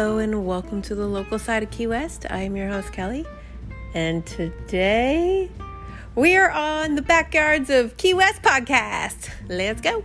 [0.00, 2.24] Hello, and welcome to the local side of Key West.
[2.30, 3.26] I am your host, Kelly,
[3.92, 5.50] and today
[6.14, 9.28] we are on the backyards of Key West podcast.
[9.46, 10.02] Let's go.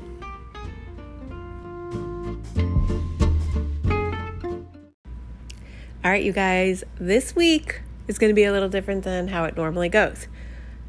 [6.04, 9.46] All right, you guys, this week is going to be a little different than how
[9.46, 10.28] it normally goes.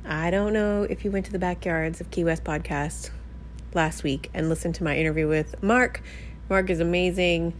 [0.04, 3.10] I don't know if you went to the backyards of Key West podcast
[3.72, 6.02] last week and listened to my interview with Mark.
[6.50, 7.54] Mark is amazing.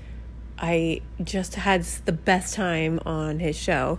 [0.59, 3.99] I just had the best time on his show,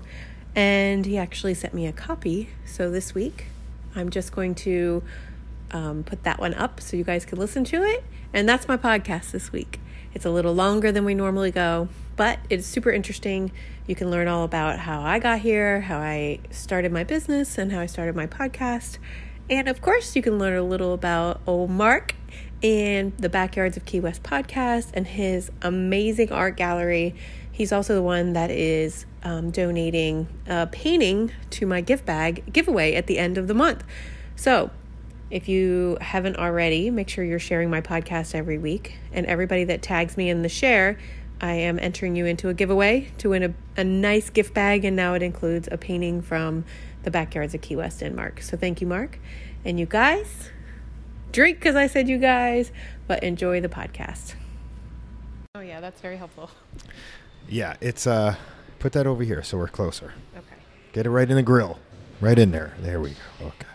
[0.55, 2.49] and he actually sent me a copy.
[2.65, 3.45] So this week,
[3.95, 5.03] I'm just going to
[5.71, 8.03] um, put that one up so you guys can listen to it.
[8.33, 9.79] And that's my podcast this week.
[10.13, 13.51] It's a little longer than we normally go, but it's super interesting.
[13.85, 17.71] You can learn all about how I got here, how I started my business, and
[17.71, 18.97] how I started my podcast.
[19.49, 22.15] And of course, you can learn a little about old Mark
[22.63, 27.15] and the Backyards of Key West podcast and his amazing art gallery.
[27.51, 32.93] He's also the one that is um, donating a painting to my gift bag giveaway
[32.93, 33.83] at the end of the month.
[34.35, 34.71] So,
[35.29, 38.97] if you haven't already, make sure you're sharing my podcast every week.
[39.11, 40.97] And everybody that tags me in the share,
[41.41, 44.85] I am entering you into a giveaway to win a, a nice gift bag.
[44.85, 46.63] And now it includes a painting from
[47.03, 48.41] the backyards of Key West and Mark.
[48.41, 49.19] So thank you, Mark.
[49.65, 50.49] And you guys,
[51.37, 52.71] drink because I said you guys,
[53.05, 54.33] but enjoy the podcast.
[55.53, 56.49] Oh, yeah, that's very helpful.
[57.49, 58.35] Yeah, it's uh
[58.79, 60.11] put that over here so we're closer.
[60.35, 60.57] Okay.
[60.91, 61.79] Get it right in the grill.
[62.19, 62.73] Right in there.
[62.81, 63.45] There we go.
[63.45, 63.67] Okay.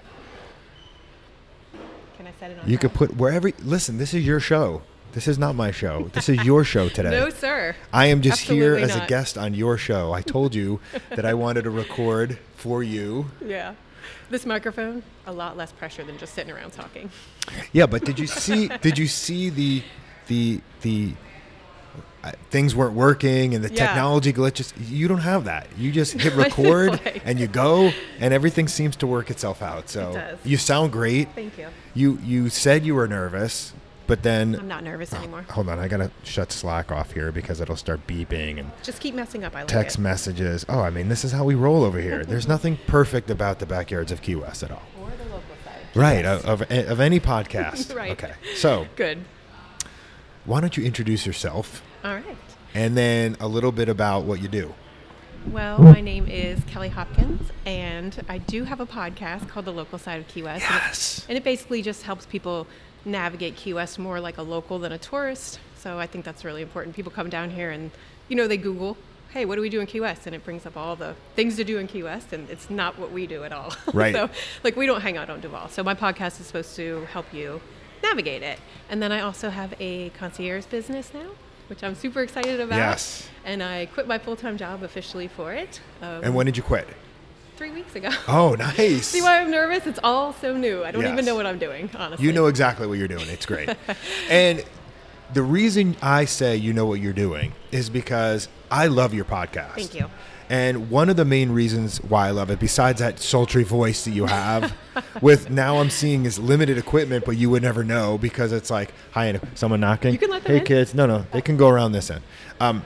[2.18, 2.68] Can I set it on?
[2.68, 4.82] You could put wherever listen, this is your show.
[5.12, 6.10] This is not my show.
[6.12, 7.12] This is your show today.
[7.12, 7.74] No, sir.
[7.94, 10.12] I am just here Absolutely as a guest on your show.
[10.12, 13.30] I told you that I wanted to record for you.
[13.42, 13.72] Yeah.
[14.30, 17.10] This microphone, a lot less pressure than just sitting around talking.
[17.72, 19.82] Yeah, but did you see did you see the
[20.28, 21.14] the the
[22.24, 23.86] uh, things weren't working and the Yeah.
[23.86, 24.72] technology glitches?
[24.88, 25.66] You don't have that.
[25.76, 27.22] You just hit record Right.
[27.24, 27.90] and you go
[28.20, 29.88] and everything seems to work itself out.
[29.88, 30.38] So does.
[30.44, 31.28] you sound great.
[31.34, 31.68] Thank you.
[31.94, 33.72] You you said you were nervous,
[34.12, 35.40] but then I'm not nervous oh, anymore.
[35.48, 39.14] hold on, I gotta shut Slack off here because it'll start beeping and Just keep
[39.14, 39.54] messing up.
[39.56, 39.72] I like it.
[39.72, 40.02] text it.
[40.02, 40.66] messages.
[40.68, 42.22] Oh, I mean, this is how we roll over here.
[42.26, 44.82] There's nothing perfect about the backyards of Key West at all.
[45.00, 45.96] Or the local side.
[45.96, 47.94] Right, of, of, of any podcast.
[48.02, 48.10] Right.
[48.12, 48.34] Okay.
[48.56, 49.24] So, Good.
[50.44, 52.36] why don't you introduce yourself All right.
[52.74, 54.74] and then a little bit about what you do?
[55.46, 59.98] Well, my name is Kelly Hopkins, and I do have a podcast called The Local
[59.98, 60.66] Side of Key West.
[60.66, 61.26] and it- Yes.
[61.30, 62.66] And it basically just helps people
[63.04, 65.58] navigate Key West more like a local than a tourist.
[65.76, 66.94] So I think that's really important.
[66.94, 67.90] People come down here and,
[68.28, 68.96] you know, they Google,
[69.30, 70.26] hey, what do we do in Key West?
[70.26, 72.98] And it brings up all the things to do in Key West, and it's not
[72.98, 73.72] what we do at all.
[73.94, 74.14] Right.
[74.14, 74.28] so,
[74.62, 75.68] like, we don't hang out on Duval.
[75.68, 77.60] So my podcast is supposed to help you
[78.02, 78.58] navigate it.
[78.90, 81.30] And then I also have a concierge business now.
[81.68, 82.76] Which I'm super excited about.
[82.76, 83.28] Yes.
[83.46, 85.80] And I quit my full time job officially for it.
[86.02, 86.86] Um, And when did you quit?
[87.62, 88.10] Three weeks ago.
[88.28, 89.06] Oh, nice.
[89.06, 89.86] See why I'm nervous?
[89.86, 90.82] It's all so new.
[90.82, 91.12] I don't Yes.
[91.12, 92.26] even know what I'm doing, honestly.
[92.26, 93.28] You know exactly what you're doing.
[93.28, 93.68] It's great.
[94.30, 94.64] and
[95.32, 99.74] the reason I say you know what you're doing is because I love your podcast.
[99.74, 100.10] Thank you.
[100.50, 104.10] And one of the main reasons why I love it, besides that sultry voice that
[104.10, 104.74] you have,
[105.22, 108.92] with now I'm seeing is limited equipment, but you would never know because it's like,
[109.12, 110.12] hi, someone knocking.
[110.12, 110.64] You can let them hey, in.
[110.64, 110.94] kids.
[110.94, 112.22] No, no, they can go around this end.
[112.60, 112.84] Um,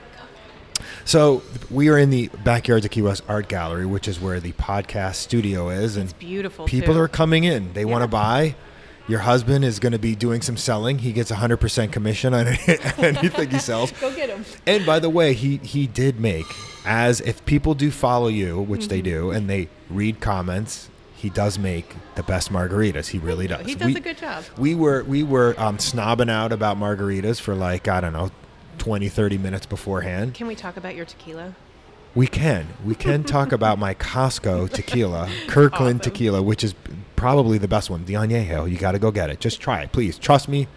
[1.07, 1.41] so
[1.71, 5.15] we are in the backyards of Key West Art Gallery, which is where the podcast
[5.15, 6.65] studio is, and It's beautiful.
[6.65, 6.99] people too.
[6.99, 7.73] are coming in.
[7.73, 8.55] They want to buy.
[9.07, 10.99] Your husband is going to be doing some selling.
[10.99, 12.45] He gets 100% commission on
[12.97, 13.91] anything he sells.
[13.93, 14.43] Go get him.
[14.65, 16.45] And by the way, he he did make
[16.85, 18.89] as if people do follow you, which Mm-hmm.
[18.89, 20.89] they do, and they read comments.
[21.15, 23.07] He does make the best margaritas.
[23.07, 23.65] He really does.
[23.65, 24.43] He does a good job.
[24.57, 28.29] We were we were um, snobbing out about margaritas for like I don't know,
[28.87, 30.33] 20, 30 minutes beforehand.
[30.33, 31.53] Can we talk about your tequila?
[32.15, 36.11] We can we can talk about my Costco tequila, Kirkland Awesome.
[36.13, 36.73] tequila, which is
[37.17, 38.05] probably the best one.
[38.05, 38.71] The añejo.
[38.71, 39.41] You got to go get it.
[39.41, 40.17] Just try it, please.
[40.17, 40.69] Trust me.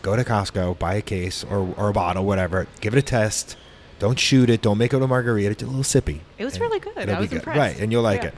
[0.00, 2.66] Go to Costco, buy a case or, or a bottle, whatever.
[2.80, 3.58] Give it a test.
[3.98, 4.62] Don't shoot it.
[4.62, 5.50] Don't make it a margarita.
[5.56, 6.20] Just a little sippy.
[6.38, 7.10] It was really good.
[7.10, 7.36] I was good.
[7.40, 7.58] impressed.
[7.58, 8.28] Right, and you'll like Yeah.
[8.28, 8.34] it.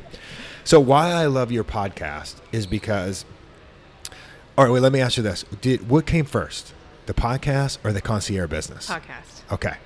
[0.65, 3.25] So why I love your podcast is because.
[4.59, 4.81] All right, wait.
[4.81, 6.75] Let me ask you this: Did what came first,
[7.07, 8.89] the podcast or the concierge business?
[8.89, 9.53] Podcast.
[9.53, 9.77] Okay.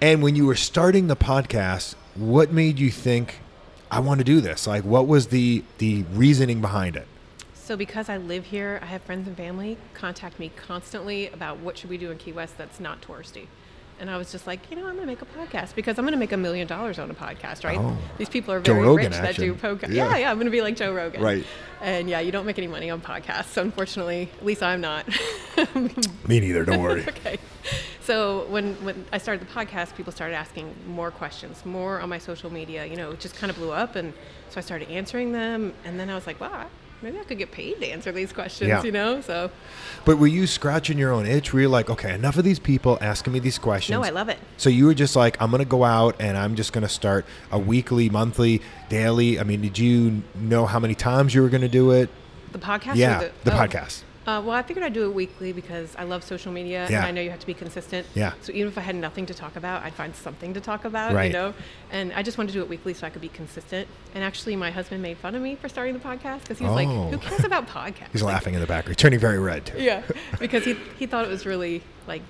[0.00, 3.40] And when you were starting the podcast, what made you think
[3.90, 4.66] I want to do this?
[4.66, 7.06] Like what was the the reasoning behind it?
[7.54, 11.76] So because I live here, I have friends and family contact me constantly about what
[11.78, 13.46] should we do in Key West that's not touristy.
[13.98, 16.16] And I was just like, you know, I'm gonna make a podcast because I'm gonna
[16.16, 17.78] make a million dollars on a podcast, right?
[17.78, 17.96] Oh.
[18.18, 19.78] These people are very rich that do action.
[19.78, 19.94] podcasts.
[19.94, 20.10] Yeah.
[20.10, 20.16] Yeah.
[20.18, 21.22] yeah, I'm gonna be like Joe Rogan.
[21.22, 21.44] Right.
[21.80, 23.46] And yeah, you don't make any money on podcasts.
[23.46, 25.06] So unfortunately, at least I'm not.
[26.26, 27.02] Me neither, don't worry.
[27.08, 27.38] okay.
[28.00, 32.18] So when when I started the podcast, people started asking more questions, more on my
[32.18, 32.84] social media.
[32.84, 34.12] You know, it just kind of blew up, and
[34.50, 36.66] so I started answering them, and then I was like, wow.
[37.02, 38.82] Maybe I could get paid to answer these questions, Yeah.
[38.82, 39.20] you know?
[39.20, 39.50] So,
[40.04, 41.52] But were you scratching your own itch?
[41.52, 43.94] Were you like, okay, enough of these people asking me these questions?
[43.94, 44.38] no, I love it.
[44.56, 47.58] So you were just like, I'm gonna go out and I'm just gonna start a
[47.58, 49.38] weekly, monthly, daily.
[49.38, 52.08] I mean, did you know how many times you were gonna do it?
[52.52, 52.96] The podcast?
[52.96, 53.56] yeah, the, oh.
[53.56, 54.02] podcast.
[54.26, 56.98] Uh, well, I figured I'd do it weekly because I love social media, Yeah.
[56.98, 58.06] and I know you have to be consistent.
[58.14, 58.32] Yeah.
[58.42, 61.14] So even if I had nothing to talk about, I'd find something to talk about,
[61.14, 61.26] Right.
[61.26, 61.54] you know.
[61.92, 63.86] And I just wanted to do it weekly so I could be consistent.
[64.16, 66.74] And actually, my husband made fun of me for starting the podcast because he was
[66.74, 67.08] like, Oh.
[67.10, 69.78] "Who cares about podcasts?" He's Like, laughing in the background, turning very red too.
[69.80, 70.02] Yeah,
[70.40, 72.22] because he he thought it was really like,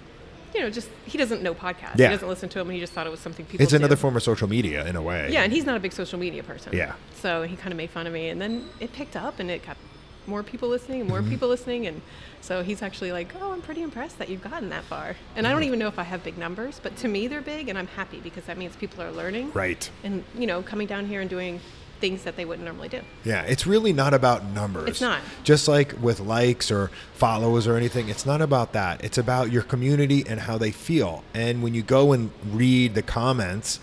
[0.54, 1.96] you know, just he doesn't know podcasts.
[1.98, 2.08] Yeah.
[2.08, 3.64] He doesn't listen to them, and he just thought it was something people.
[3.64, 4.00] It's another do.
[4.02, 5.30] form of social media in a way.
[5.32, 6.76] Yeah, and he's not a big social media person.
[6.76, 6.92] Yeah.
[7.22, 9.64] So he kind of made fun of me, and then it picked up, and it
[9.66, 9.78] got
[10.26, 11.30] more people listening, and more Mm-hmm.
[11.30, 12.00] people listening, and
[12.40, 15.52] so he's actually like, "Oh, I'm pretty impressed that you've gotten that far." And I
[15.52, 17.86] don't even know if I have big numbers, but to me, they're big, and I'm
[17.88, 19.88] happy because that means people are learning, Right.
[20.04, 21.60] and you know, coming down here and doing
[21.98, 23.00] things that they wouldn't normally do.
[23.24, 24.86] Yeah, it's really not about numbers.
[24.86, 25.20] It's not.
[25.44, 29.02] Just like with likes or followers or anything, it's not about that.
[29.02, 31.24] It's about your community and how they feel.
[31.32, 33.80] And when you go and read the comments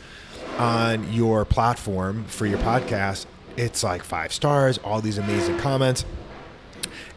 [0.59, 3.25] on your platform for your podcast,
[3.57, 6.05] it's like five stars, all these amazing comments.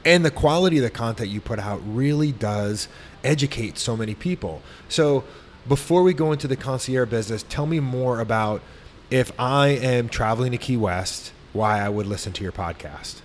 [0.07, 2.89] And the quality of the content you put out really does
[3.25, 4.63] educate so many people.
[4.89, 5.25] So,
[5.69, 8.63] before we go into the concierge business, tell me more about
[9.11, 13.21] if I am traveling to Key West, why I would listen to your podcast.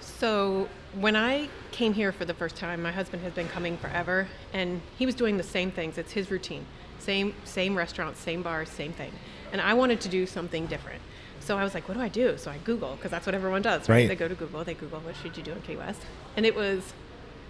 [0.00, 4.28] So when I came here for the first time, my husband has been coming forever,
[4.52, 5.98] and he was doing the same things.
[5.98, 6.64] It's his routine,
[6.98, 9.12] same same restaurants, same bars, same thing.
[9.52, 11.02] And I wanted to do something different.
[11.48, 12.36] So I was like, what do I do?
[12.36, 13.96] So I Google because that's what everyone does, right?
[14.00, 14.08] Right.
[14.08, 16.02] They go to Google, they Google what should you do in Key West,
[16.36, 16.92] and it was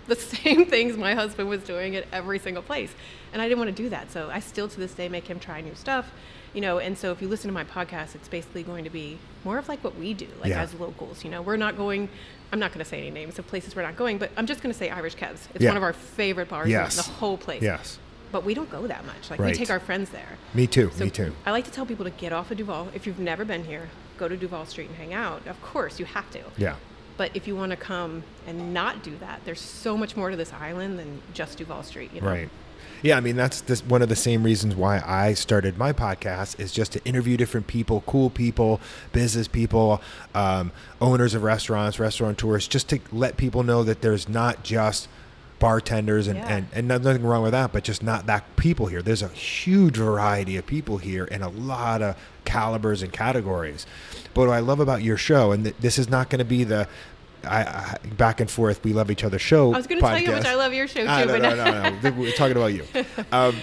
[0.06, 2.92] the same things my husband was doing at every single place.
[3.32, 4.12] And I didn't want to do that.
[4.12, 6.12] So I still to this day make him try new stuff,
[6.54, 6.78] you know.
[6.78, 9.68] And so if you listen to my podcast, it's basically going to be more of
[9.68, 10.62] like what we do, like Yeah.
[10.62, 11.24] as locals.
[11.24, 12.08] You know, we're not going,
[12.52, 14.62] I'm not going to say any names of places we're not going, but I'm just
[14.62, 15.48] going to say Irish Kevs.
[15.54, 15.70] It's Yeah.
[15.70, 16.96] one of our favorite bars Yes.
[16.96, 17.62] in the whole place.
[17.62, 17.98] Yes.
[18.30, 19.30] But we don't go that much.
[19.30, 19.52] Like Right.
[19.52, 20.36] we take our friends there.
[20.54, 20.90] Me too.
[20.94, 21.32] So me too.
[21.46, 22.88] I like to tell people to get off of Duval.
[22.94, 23.88] If you've never been here,
[24.18, 25.46] go to Duval Street and hang out.
[25.46, 26.40] Of course, you have to.
[26.56, 26.76] Yeah.
[27.16, 30.36] But if you want to come and not do that, there's so much more to
[30.36, 32.12] this island than just Duval Street.
[32.14, 32.28] You know?
[32.28, 32.48] Right.
[33.00, 36.58] Yeah, I mean that's this one of the same reasons why I started my podcast
[36.58, 38.80] is just to interview different people, cool people,
[39.12, 40.02] business people,
[40.34, 45.08] um, owners of restaurants, restaurateurs, just to let people know that there's not just
[45.58, 46.48] bartenders and, Yeah.
[46.56, 49.02] and, and nothing wrong with that, but just not that people here.
[49.02, 53.86] There's a huge variety of people here and a lot of calibers and categories.
[54.34, 56.64] But what I love about your show, and th- this is not going to be
[56.64, 56.86] the
[57.44, 59.72] I, I, back and forth, we love each other show.
[59.72, 60.46] I was going to tell you how much.
[60.46, 62.10] I love your show too, Ah, no, but no, no, no.
[62.18, 62.84] We're talking about you.
[63.30, 63.56] Um,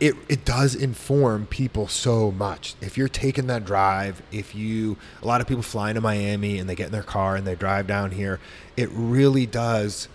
[0.00, 2.74] it it does inform people so much.
[2.80, 6.68] If you're taking that drive, if you a lot of people fly into Miami and
[6.70, 8.38] they get in their car and they drive down here,
[8.76, 10.08] it really does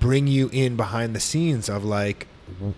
[0.00, 2.26] bring you in behind the scenes of like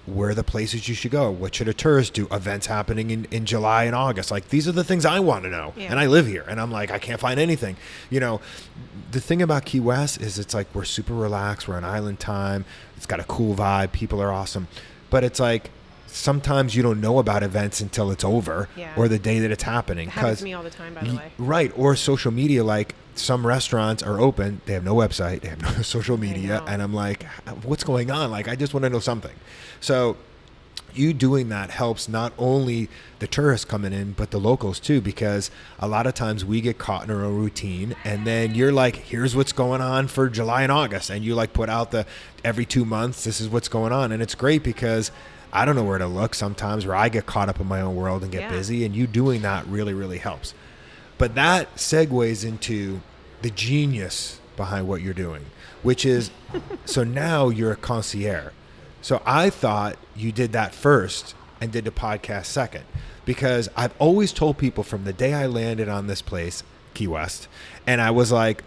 [0.06, 3.44] where the places you should go what should a tourist do events happening in, in
[3.44, 5.91] july and august like these are the things i want to know Yeah.
[5.91, 7.76] and i live here and i'm like i can't find anything
[8.09, 8.41] you know
[9.11, 12.65] the thing about key west is it's like we're super relaxed we're on island time
[12.97, 14.69] it's got a cool vibe people are awesome
[15.11, 15.71] but it's like
[16.07, 18.95] sometimes you don't know about events until it's over Yeah.
[18.97, 21.33] or the day that it's happening it to me all the time, by the way.
[21.37, 22.64] Right, or social media.
[22.64, 26.82] Like some restaurants are open, they have no website, they have no social media, and
[26.82, 27.25] I'm like,
[27.64, 28.30] what's going on?
[28.30, 29.34] Like, I just want to know something.
[29.80, 30.16] So,
[30.94, 35.50] you doing that helps not only the tourists coming in, but the locals too, because
[35.78, 38.96] a lot of times we get caught in our own routine, and then you're like,
[38.96, 42.06] here's what's going on for July and August, and you like put out the
[42.44, 45.10] every two months, this is what's going on, and it's great because.
[45.50, 47.96] I don't know where to look sometimes, where I get caught up in my own
[47.96, 48.50] world and get Yeah.
[48.50, 50.52] busy, and you doing that really, really helps.
[51.18, 53.00] But that segues into
[53.42, 55.44] the genius behind what you're doing,
[55.82, 56.30] which is
[56.84, 58.52] so now you're a concierge.
[59.02, 62.84] So I thought you did that first and did the podcast second
[63.25, 66.62] because I've always told people from the day I landed on this place,
[66.94, 67.48] Key West,
[67.87, 68.64] and I was like,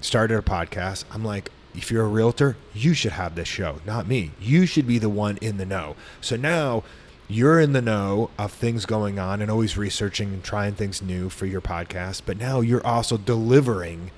[0.00, 1.04] started a podcast.
[1.10, 4.30] I'm like, if you're a realtor, you should have this show, not me.
[4.40, 5.96] You should be the one in the know.
[6.20, 6.84] So now
[7.28, 11.28] you're in the know of things going on and always researching and trying things new
[11.28, 12.22] for your podcast.
[12.26, 14.10] But now you're also delivering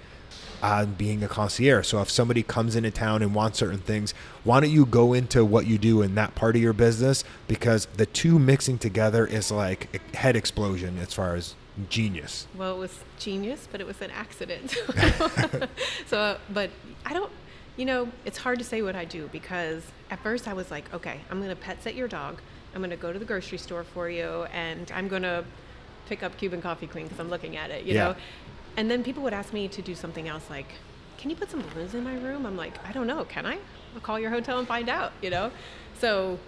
[0.62, 1.86] on being a concierge.
[1.86, 5.44] So if somebody comes into town and wants certain things, why don't you go into
[5.44, 7.24] what you do in that part of your business?
[7.46, 11.54] Because the two mixing together is like a head explosion as far as
[11.88, 12.46] genius.
[12.56, 14.76] Well, it was genius, but it was an accident.
[16.06, 16.70] so, but
[17.04, 17.30] I don't.
[17.76, 20.92] You know, it's hard to say what I do because at first I was like,
[20.94, 22.40] okay, I'm going to pet sit your dog.
[22.76, 25.44] I'm going to go to the grocery store for you and I'm going to
[26.10, 28.08] pick up Cuban Coffee Queen because I'm looking at it, you Yeah.
[28.08, 28.16] know?
[28.76, 30.66] And then people would ask me to do something else like,
[31.16, 32.44] can you put some balloons in my room?
[32.44, 33.24] I'm like, I don't know.
[33.24, 33.56] Can I?
[33.94, 35.50] I'll call your hotel and find out, you know?
[35.98, 36.38] So,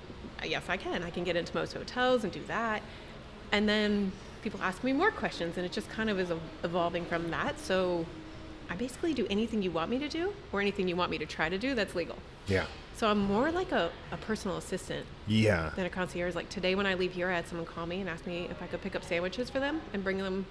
[0.44, 1.02] yes, I can.
[1.02, 2.82] I can get into most hotels and do that.
[3.50, 6.30] And then people ask me more questions, and it just kind of is
[6.62, 7.58] evolving from that.
[7.58, 8.04] So,
[8.68, 11.24] I basically do anything you want me to do or anything you want me to
[11.26, 12.16] try to do that's legal.
[12.46, 12.66] Yeah.
[12.98, 15.70] So, I'm more like a, a personal assistant Yeah.
[15.76, 16.34] than a concierge.
[16.34, 18.60] Like today, when I leave here, I had someone call me and ask me if
[18.60, 20.46] I could pick up sandwiches for them and bring them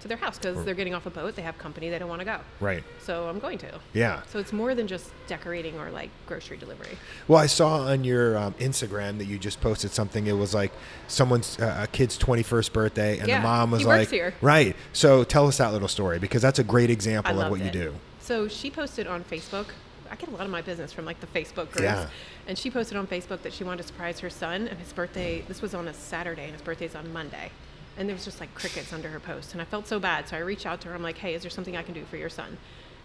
[0.00, 1.36] to their house because they're getting off a boat.
[1.36, 1.90] They have company.
[1.90, 2.38] They don't want to go.
[2.58, 2.82] Right.
[3.02, 3.80] So I'm going to.
[3.92, 4.22] Yeah.
[4.32, 6.96] So it's more than just decorating or like grocery delivery.
[7.28, 10.26] Well, I saw on your um, Instagram that you just posted something.
[10.26, 10.72] It was like
[11.06, 14.34] someone's uh, a kid's 21st birthday, and Yeah, the mom was he like.
[14.40, 17.66] "Right." So tell us that little story because that's a great example of what you
[17.66, 17.72] it.
[17.72, 17.94] do.
[18.20, 19.66] So she posted on Facebook.
[20.10, 21.82] I get a lot of my business from like the Facebook groups.
[21.82, 22.08] Yeah.
[22.46, 25.42] And she posted on Facebook that she wanted to surprise her son, and his birthday.
[25.42, 27.50] This was on a Saturday, and his birthday's on Monday.
[27.96, 30.28] And there was just like crickets under her post, and I felt so bad.
[30.28, 30.94] So I reached out to her.
[30.94, 32.56] I'm like, "Hey, is there something I can do for your son?"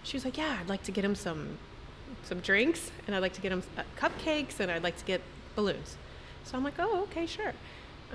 [0.04, 1.58] She was like, "Yeah, I'd like to get him some,
[2.24, 5.22] some drinks, and I'd like to get him uh, cupcakes, and I'd like to get
[5.56, 5.98] balloons."
[6.44, 7.54] So I'm like, "Oh, okay, sure."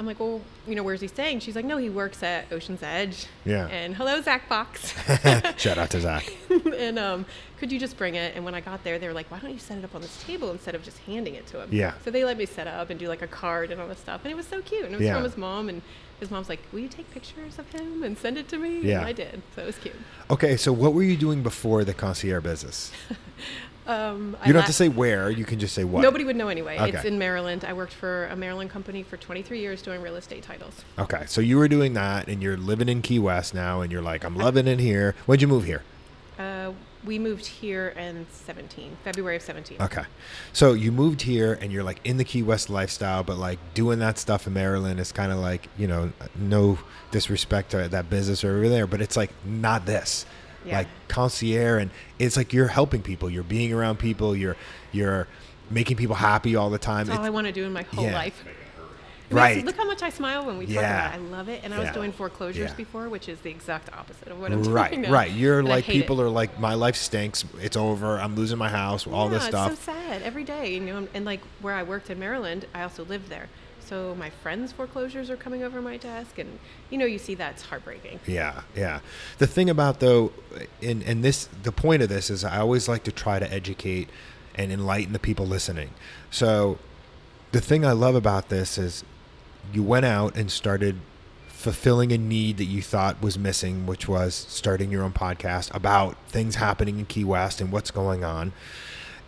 [0.00, 2.82] I'm like, "Well, you know, where's he staying?" She's like, "No, he works at Ocean's
[2.82, 3.66] Edge." Yeah.
[3.66, 4.94] And hello, Zach Fox.
[5.58, 6.32] Shout out to Zach.
[6.78, 7.26] and um,
[7.58, 8.34] could you just bring it?
[8.34, 10.00] And when I got there, they were like, why don't you set it up on
[10.00, 11.68] this table instead of just handing it to him?
[11.70, 11.92] Yeah.
[12.02, 14.22] So they let me set up and do like a card and all this stuff.
[14.24, 14.86] And it was so cute.
[14.86, 15.14] And it was Yeah.
[15.16, 15.68] from his mom.
[15.68, 15.82] And
[16.18, 18.80] his mom's like, will you take pictures of him and send it to me?
[18.80, 19.00] Yeah.
[19.00, 19.42] And I did.
[19.54, 19.94] So it was cute.
[20.30, 22.90] Okay, so what were you doing before the concierge business?
[23.90, 25.30] Um, You don't la- have to say where.
[25.30, 26.02] You can just say what.
[26.02, 26.76] Nobody would know anyway.
[26.80, 27.64] It's in Maryland.
[27.64, 30.84] I worked for a Maryland company for 23 years doing real estate titles.
[30.98, 34.02] Okay, so you were doing that, and you're living in Key West now, and you're
[34.02, 35.14] like, I'm loving it here.
[35.26, 35.82] When'd you move here?
[36.38, 36.72] Uh,
[37.04, 39.78] we moved here in 17, February of 17.
[39.80, 40.04] Okay.
[40.52, 43.98] So you moved here and you're like in the Key West lifestyle, but like doing
[44.00, 46.78] that stuff in Maryland is kind of like, you know, no
[47.10, 50.26] disrespect to that business over there, but it's like not this.
[50.64, 50.78] Yeah.
[50.78, 54.56] Like concierge and it's like you're helping people, you're being around people, you're
[54.92, 55.26] you're
[55.70, 57.06] making people happy all the time.
[57.06, 58.14] That's all I want to do in my whole Yeah.
[58.14, 58.44] life.
[58.46, 58.56] It
[59.34, 59.64] Right.
[59.64, 61.06] Look how much I smile when we talk Yeah.
[61.06, 61.22] about it.
[61.22, 61.60] I love it.
[61.62, 62.76] And I was doing foreclosures Yeah.
[62.76, 65.12] before, which is the exact opposite of what I'm right, doing now.
[65.12, 65.30] right.
[65.30, 66.00] You're And like hate it.
[66.00, 69.70] people are like my life stinks, it's over, I'm losing my house, all this stuff.
[69.72, 70.96] It's so sad every day, you know.
[70.98, 73.46] And, and like where I worked in Maryland, I also lived there.
[73.90, 77.62] So my friends' foreclosures are coming over my desk, and you know, you see that's
[77.62, 78.20] heartbreaking.
[78.24, 79.00] Yeah, yeah.
[79.38, 80.30] The thing about though,
[80.80, 84.08] and and this, the point of this is, I always like to try to educate
[84.54, 85.90] and enlighten the people listening.
[86.30, 86.78] So,
[87.50, 89.02] the thing I love about this is,
[89.72, 91.00] you went out and started
[91.48, 96.16] fulfilling a need that you thought was missing, which was starting your own podcast about
[96.28, 98.52] things happening in Key West and what's going on.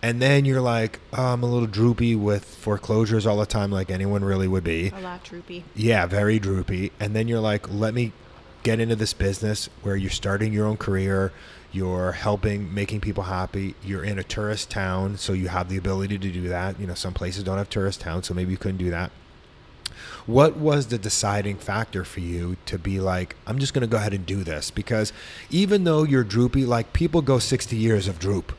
[0.05, 3.89] And then you're like, oh, I'm a little droopy with foreclosures all the time, like
[3.89, 4.89] anyone really would be.
[4.89, 5.65] A lot droopy.
[5.77, 6.91] Yeah, very droopy.
[6.99, 8.13] And then you're like, let me
[8.65, 11.33] get into this business where you're starting your own career,
[11.71, 16.19] you're helping making people happy, you're in a tourist town, so you have the ability
[16.19, 16.81] to do that.
[16.81, 19.13] You know, some places don't have tourist towns, so maybe you couldn't do that.
[20.27, 23.99] What was the deciding factor for you to be like, I'm just going to go
[23.99, 24.73] ahead and do this?
[24.73, 25.13] Because
[25.51, 28.53] even though you're droopy, like people go 60 years of droop.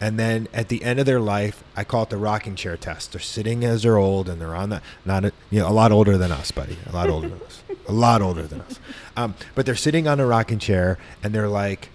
[0.00, 3.12] And then at the end of their life, I call it the rocking chair test.
[3.12, 4.82] They're sitting as they're old, and they're on that.
[5.04, 6.76] Not a, you know a lot older than us, buddy.
[6.86, 7.62] A lot older than us.
[7.88, 8.78] A lot older than us.
[9.16, 11.88] Um, but they're sitting on a rocking chair, and they're like,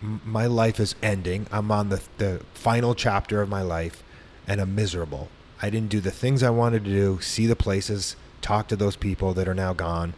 [0.00, 1.46] "My life is ending.
[1.50, 4.04] I'm on the the final chapter of my life,
[4.46, 5.28] and I'm miserable.
[5.60, 7.20] I didn't do the things I wanted to do.
[7.20, 10.14] See the places, talk to those people that are now gone.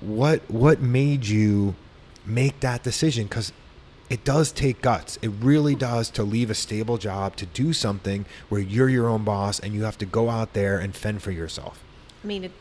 [0.00, 1.74] What what made you
[2.24, 3.24] make that decision?
[3.24, 3.52] Because
[4.10, 5.18] it does take guts.
[5.22, 9.24] It really does to leave a stable job to do something where you're your own
[9.24, 11.82] boss and you have to go out there and fend for yourself.
[12.22, 12.52] I mean, it,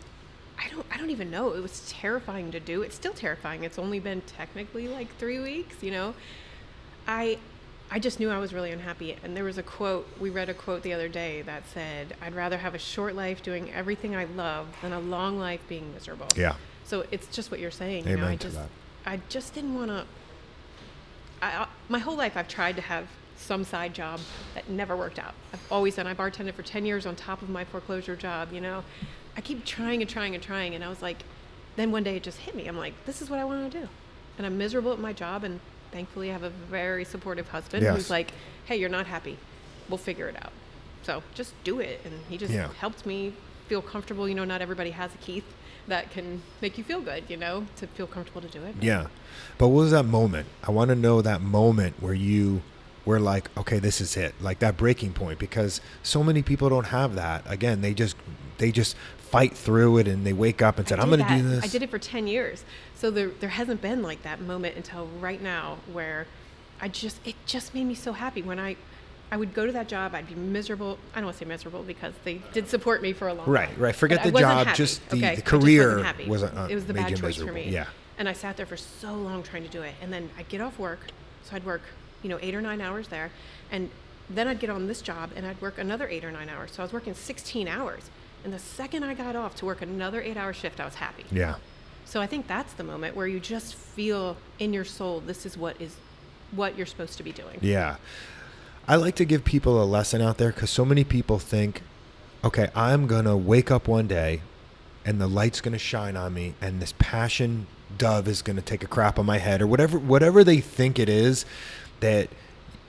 [0.58, 1.54] I don't, I don't even know.
[1.54, 2.82] It was terrifying to do.
[2.84, 3.64] It's still terrifying.
[3.64, 5.84] It's only been technically like three weeks.
[5.84, 6.14] You know,
[7.08, 7.38] I,
[7.90, 9.18] I just knew I was really unhappy.
[9.24, 10.08] And there was a quote.
[10.20, 13.44] We read a quote the other day that said, "I'd rather have a short life
[13.44, 16.56] doing everything I love than a long life being miserable." Yeah.
[16.86, 18.08] So it's just what you're saying.
[18.08, 18.70] you know, Amen I to just, that.
[19.06, 20.06] I just didn't want to.
[21.42, 23.08] I, my whole life, I've tried to have
[23.38, 24.20] some side job
[24.54, 25.34] that never worked out.
[25.54, 26.06] I've always done.
[26.08, 28.54] I bartended for ten years on top of my foreclosure job.
[28.54, 28.84] You know,
[29.36, 31.24] I keep trying and trying and trying, and I was like,
[31.76, 32.68] then one day it just hit me.
[32.68, 33.88] I'm like, this is what I want to do,
[34.38, 35.60] and I'm miserable at my job, and
[35.92, 37.96] thankfully I have a very supportive husband Yes.
[37.96, 38.32] who's like,
[38.66, 39.38] hey, you're not happy,
[39.90, 40.52] we'll figure it out.
[41.04, 42.70] So just do it, and he just Yeah.
[42.80, 43.34] helped me
[43.68, 44.30] feel comfortable.
[44.30, 45.46] You know, not everybody has a Keith
[45.88, 47.24] that can make you feel good.
[47.28, 48.76] You know, to feel comfortable to do it.
[48.82, 49.08] Yeah.
[49.58, 50.48] But what was that moment?
[50.64, 52.62] I want to know that moment where you
[53.04, 56.86] were like okay this is it like that breaking point because so many people don't
[56.86, 58.16] have that again they just
[58.60, 61.42] they just fight through it and they wake up and said i'm going to do
[61.42, 62.64] this I did it for 10 years.
[62.96, 66.28] So there, there hasn't been like that moment until right now where
[66.80, 68.42] I just, it just made me so happy.
[68.42, 68.76] When I,
[69.32, 70.98] I would go to that job, I'd be miserable.
[71.14, 73.68] I don't want to say miserable because they did support me for a long Right,
[73.70, 73.76] time.
[73.76, 73.80] right.
[73.88, 73.96] right.
[73.96, 75.22] Forget But the job, happy, just the- okay?
[75.22, 76.26] the I just career wasn't happy.
[76.28, 77.70] was, uh, it was the bad choice for me.
[77.70, 77.86] Yeah.
[78.18, 79.96] And I sat there for so long trying to do it.
[80.02, 81.00] And then I'd get off work.
[81.46, 81.82] So I'd work,
[82.24, 83.32] you know, eight or nine hours there.
[83.72, 83.90] And
[84.30, 86.72] then I'd get on this job and I'd work another eight or nine hours.
[86.74, 88.10] So I was working 16 hours.
[88.44, 91.24] And the second I got off to work another eight hour shift, I was happy.
[91.32, 91.56] yeah
[92.06, 95.56] So I think that's the moment where you just feel in your soul this is
[95.58, 95.96] what is
[96.52, 97.58] what you're supposed to be doing.
[97.62, 97.96] Yeah.
[98.88, 101.82] I like to give people a lesson out there because so many people think,
[102.44, 104.42] okay, I'm going to wake up one day
[105.06, 108.62] and the light's going to shine on me and this passion dove is going to
[108.62, 111.46] take a crap on my head or whatever whatever they think it is
[112.00, 112.30] that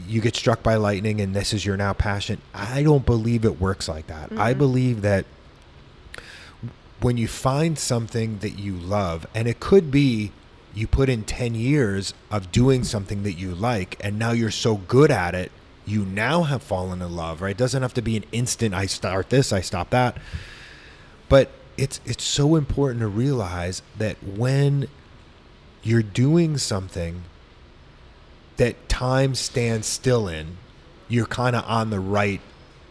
[0.07, 2.41] you get struck by lightning and this is your now passion.
[2.55, 4.33] I don't believe it works like that.
[4.33, 4.59] I mm-hmm.
[4.59, 5.27] believe that
[7.01, 10.33] when you find something that you love, and it could be
[10.75, 14.77] you put in 10 years of doing something that you like, and now you're so
[14.77, 15.53] good at it,
[15.85, 17.51] you now have fallen in love, right?
[17.51, 20.17] It doesn't have to be an instant, I start this, I stop that.
[21.29, 24.87] But it's, it's so important to realize that when
[25.83, 27.23] you're doing something
[28.59, 30.59] that time stands still in,
[31.09, 32.41] you're kind of on the right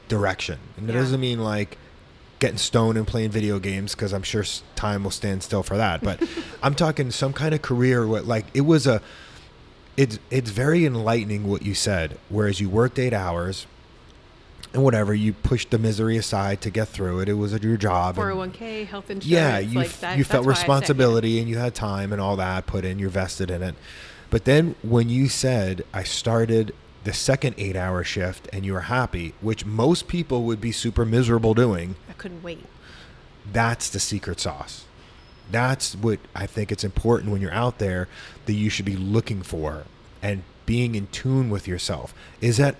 [0.07, 0.59] direction.
[0.77, 0.99] And it Yeah.
[0.99, 1.77] doesn't mean like
[2.39, 4.43] getting stoned and playing video games because I'm sure
[4.75, 6.01] time will stand still for that.
[6.03, 6.21] But
[6.63, 9.01] I'm talking some kind of career where like it was a
[9.97, 12.17] it's it's very enlightening what you said.
[12.29, 13.67] Whereas you worked eight hours
[14.73, 17.29] and whatever, you pushed the misery aside to get through it.
[17.29, 18.15] It was your job.
[18.15, 19.25] 401k, health insurance.
[19.25, 20.61] yeah, you like that, you felt why I said, yeah.
[20.61, 22.97] responsibility and you had time and all that put in.
[22.99, 23.75] You're vested in it.
[24.29, 28.81] But then when you said I started the second eight hour shift and you were
[28.81, 32.65] happy, which most people would be super miserable doing, I couldn't wait.
[33.51, 34.85] that's the secret sauce.
[35.51, 38.07] That's what I think it's important when you're out there
[38.45, 39.83] that you should be looking for
[40.21, 42.13] and being in tune with yourself.
[42.39, 42.75] Is that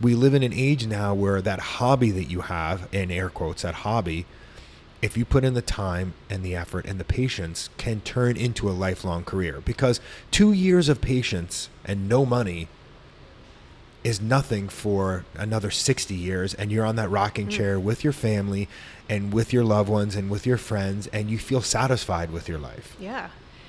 [0.00, 3.62] we live in an age now where that hobby that you have, in air quotes,
[3.62, 4.26] that hobby,
[5.02, 8.68] if you put in the time and the effort and the patience, can turn into
[8.68, 9.60] a lifelong career.
[9.64, 12.68] Because two years of patience and no money
[14.08, 17.50] is nothing for another 60 years and you're on that rocking mm.
[17.50, 18.68] chair with your family
[19.08, 22.58] and with your loved ones and with your friends and you feel satisfied with your
[22.58, 23.28] life Yeah,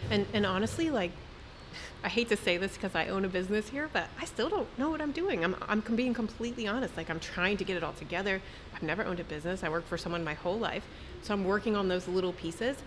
[0.09, 1.11] and and honestly, like,
[2.03, 4.67] I hate to say this because I own a business here, but I still don't
[4.79, 5.43] know what I'm doing.
[5.43, 6.95] I'm I'm being completely honest.
[6.95, 8.41] Like, I'm trying to get it all together.
[8.73, 9.63] I've never owned a business.
[9.63, 10.85] I worked for someone my whole life,
[11.21, 12.77] so I'm working on those little pieces.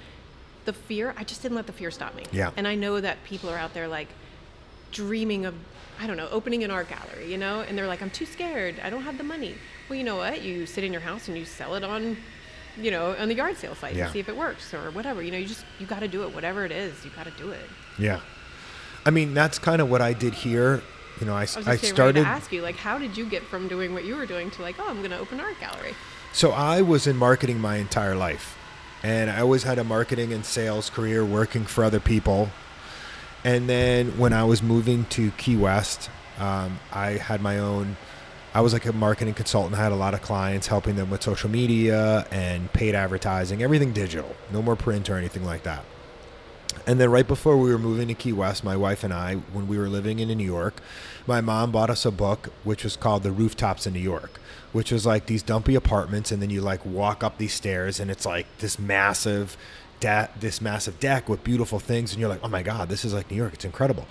[0.65, 2.25] The fear, I just didn't let the fear stop me.
[2.33, 2.53] Yeah.
[2.57, 4.09] And I know that people are out there like
[4.93, 5.55] dreaming of
[6.01, 8.81] I don't know, opening an art gallery, you know, and they're like, I'm too scared.
[8.83, 9.55] I don't have the money.
[9.89, 10.43] Well, you know what?
[10.43, 12.17] You sit in your house and you sell it on,
[12.77, 14.05] you know, on the yard sale site Yeah.
[14.05, 15.23] and see if it works or whatever.
[15.23, 16.35] You know, you just you got to do it.
[16.35, 17.69] Whatever it is, you got to do it.
[17.99, 18.21] yeah
[19.05, 20.81] i mean that's kind of what i did here
[21.21, 23.43] you know i, I I ready started to ask you, like, how did you get
[23.43, 25.59] from doing what you were doing to like, oh, I'm going to open an art
[25.61, 25.95] gallery?
[26.33, 28.57] So I was in marketing my entire life.
[29.03, 32.51] And I always had a marketing and sales career working for other people.
[33.45, 37.97] And then when I was moving to Key West, um, I had my own,
[38.55, 39.75] I was like a marketing consultant.
[39.75, 43.93] I had a lot of clients helping them with social media and paid advertising, everything
[43.93, 45.85] digital, no more print or anything like that.
[46.87, 49.69] And then right before we were moving to Key West, my wife and I, when
[49.69, 50.81] we were living in New York,
[51.27, 54.41] my mom bought us a book which was called The Rooftops in New York,
[54.73, 58.11] which was like these dumpy apartments, and then you like walk up these stairs, and
[58.11, 59.57] it's like this massive,
[60.03, 63.15] de- this massive deck with beautiful things, and you're like, oh my god, this is
[63.15, 64.07] like New York, it's incredible.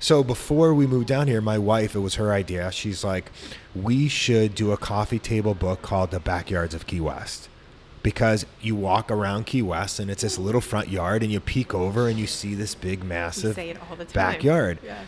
[0.00, 2.70] So before we moved down here, my wife, it was her idea.
[2.70, 3.32] She's like,
[3.74, 7.48] we should do a coffee table book called The Backyards of Key West
[8.02, 11.74] because you walk around Key West and it's this little front yard and you peek
[11.74, 14.12] over and you see this big massive say it all the time.
[14.14, 14.78] backyard.
[14.84, 15.02] Yeah.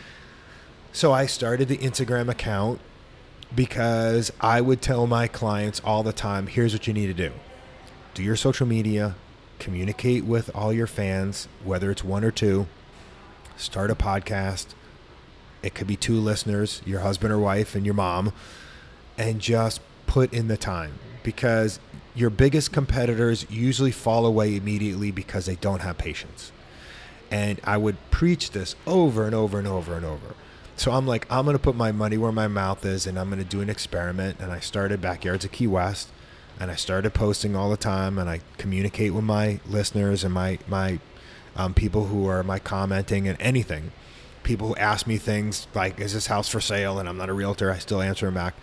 [0.91, 2.81] So I started the Instagram account
[3.55, 7.31] because I would tell my clients all the time, here's what you need to do.
[8.13, 9.15] Do your social media,
[9.61, 12.67] communicate with all your fans, whether it's one or two,
[13.55, 14.67] start a podcast.
[15.61, 18.33] It could be two listeners, your husband or wife and your mom,
[19.19, 21.79] and just put in the time because
[22.15, 26.51] your biggest competitors usually fall away immediately because they don't have patience.
[27.29, 30.33] And I would preach this over and over and over and over.
[30.75, 33.29] So I'm like, I'm going to put my money where my mouth is and I'm
[33.29, 34.39] going to do an experiment.
[34.39, 36.09] And I started Backyards of Key West
[36.59, 40.59] and I started posting all the time and I communicate with my listeners and my,
[40.67, 40.99] my
[41.55, 43.91] um, people who are my commenting and anything.
[44.43, 47.33] people who ask me things like, "Is this house for sale?" and I'm not a
[47.33, 47.71] realtor.
[47.71, 48.55] I still answer them back.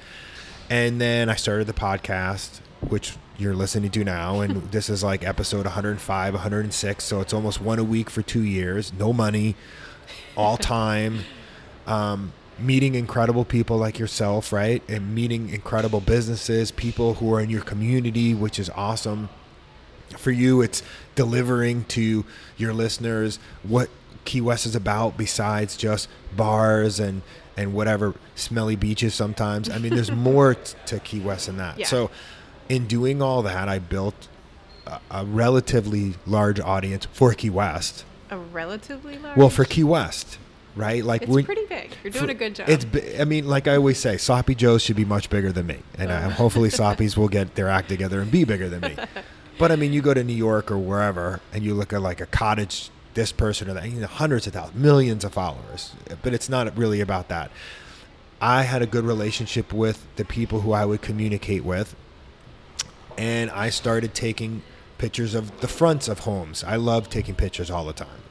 [0.71, 5.25] And then I started the podcast, which you're listening to now, and this is like
[5.25, 7.05] episode 105, 106.
[7.05, 8.93] So it's almost one a week for two years.
[8.93, 9.55] No money,
[10.37, 11.21] all time.
[11.87, 14.83] Um, meeting incredible people like yourself, right?
[14.89, 19.29] And meeting incredible businesses, people who are in your community, which is awesome.
[20.17, 20.83] For you, it's
[21.15, 22.25] delivering to
[22.57, 23.91] your listeners what
[24.25, 27.23] Key West is about besides just bars and
[27.57, 29.69] and whatever smelly beaches sometimes.
[29.69, 31.79] I mean, there's more t- to Key West than that.
[31.79, 31.87] Yeah.
[31.87, 32.11] So,
[32.69, 34.29] in doing all that, I built
[34.87, 38.05] a, a relatively large audience for Key West.
[38.31, 39.37] A relatively large.
[39.37, 40.39] Well, for Key West,
[40.79, 41.05] right?
[41.05, 41.91] Like it's pretty big.
[42.03, 42.69] You're doing for- a good job.
[42.69, 42.87] It's.
[43.21, 46.11] I mean, like I always say, Sloppy Joe's should be much bigger than me, and
[46.11, 48.97] uh, hopefully Sloppy's will get their act together and be bigger than me.
[49.59, 52.21] But I mean, you go to New York or wherever, and you look at like
[52.21, 55.95] a cottage, this person or that, you know, hundreds of thousands, millions of followers.
[56.23, 57.51] But it's not really about that.
[58.41, 61.97] I had a good relationship with the people who I would communicate with,
[63.17, 64.63] and I started taking
[64.97, 66.63] pictures of the fronts of homes.
[66.63, 68.23] I love taking pictures all the time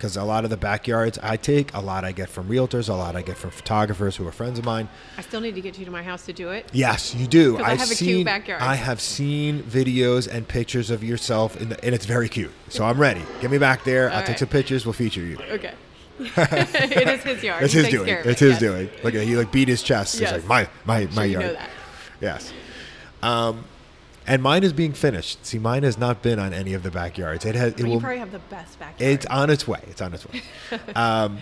[0.00, 2.94] because a lot of the backyards I take, a lot I get from realtors, a
[2.94, 4.88] lot I get from photographers who are friends of mine.
[5.18, 6.70] I still need to get you to my house to do it.
[6.72, 7.58] Yes, you do.
[7.58, 8.62] I I've have a seen, cute backyard.
[8.62, 12.50] I have seen videos and pictures of yourself, in the, and it's very cute.
[12.70, 13.22] So I'm ready.
[13.42, 14.08] Get me back there.
[14.10, 14.86] I'll All take some pictures.
[14.86, 15.36] We'll feature you.
[15.50, 15.74] Okay.
[16.18, 17.62] it is his yard.
[17.62, 18.06] It's his doing.
[18.06, 18.60] care It's it, his yes.
[18.60, 18.90] doing.
[19.04, 20.18] Look at he like beat his chest.
[20.18, 20.32] Yes.
[20.32, 21.44] He's like my my my you yard.
[21.44, 21.70] know that.
[22.22, 22.52] Yes.
[23.22, 23.64] Um,
[24.30, 25.44] and mine is being finished.
[25.44, 27.44] See, mine has not been on any of the backyards.
[27.44, 27.72] It has.
[27.72, 28.00] It you will.
[28.00, 29.12] probably have the best backyard.
[29.12, 29.80] It's on its way.
[29.88, 30.40] It's on its way.
[30.94, 31.38] um,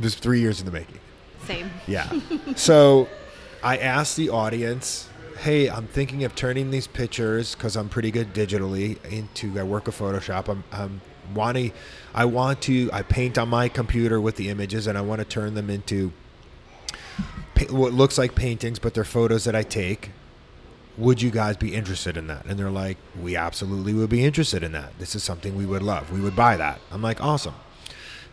[0.00, 0.98] there's three years in the making.
[1.46, 1.70] Same.
[1.86, 2.12] Yeah.
[2.56, 3.08] so
[3.62, 8.34] I asked the audience, hey, I'm thinking of turning these pictures because I'm pretty good
[8.34, 10.48] digitally into I work with Photoshop.
[10.48, 11.00] I'm, I'm
[11.32, 11.70] wanting,
[12.12, 15.24] I want to, I paint on my computer with the images and I want to
[15.24, 16.12] turn them into
[17.70, 20.10] what looks like paintings, but they're photos that I take.
[20.98, 22.44] Would you guys be interested in that?
[22.44, 24.98] And they're like, we absolutely would be interested in that.
[24.98, 26.12] This is something we would love.
[26.12, 26.80] We would buy that.
[26.90, 27.54] I'm like, awesome.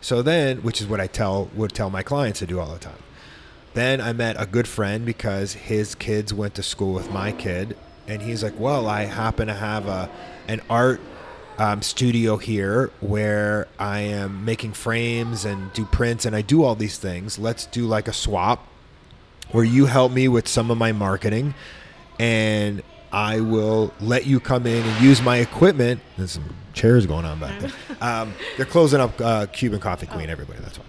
[0.00, 2.78] So then, which is what I tell would tell my clients to do all the
[2.78, 3.02] time.
[3.74, 7.76] Then I met a good friend because his kids went to school with my kid,
[8.08, 10.10] and he's like, "Well, I happen to have a
[10.48, 11.00] an art
[11.58, 16.74] um, studio here where I am making frames and do prints, and I do all
[16.74, 17.38] these things.
[17.38, 18.66] Let's do like a swap
[19.52, 21.54] where you help me with some of my marketing,
[22.20, 26.00] and I will let you come in and use my equipment.
[26.18, 27.70] There's some chairs going on back there.
[28.02, 30.30] Um, they're closing up uh, Cuban Coffee Queen.
[30.30, 30.84] Everybody, that's why.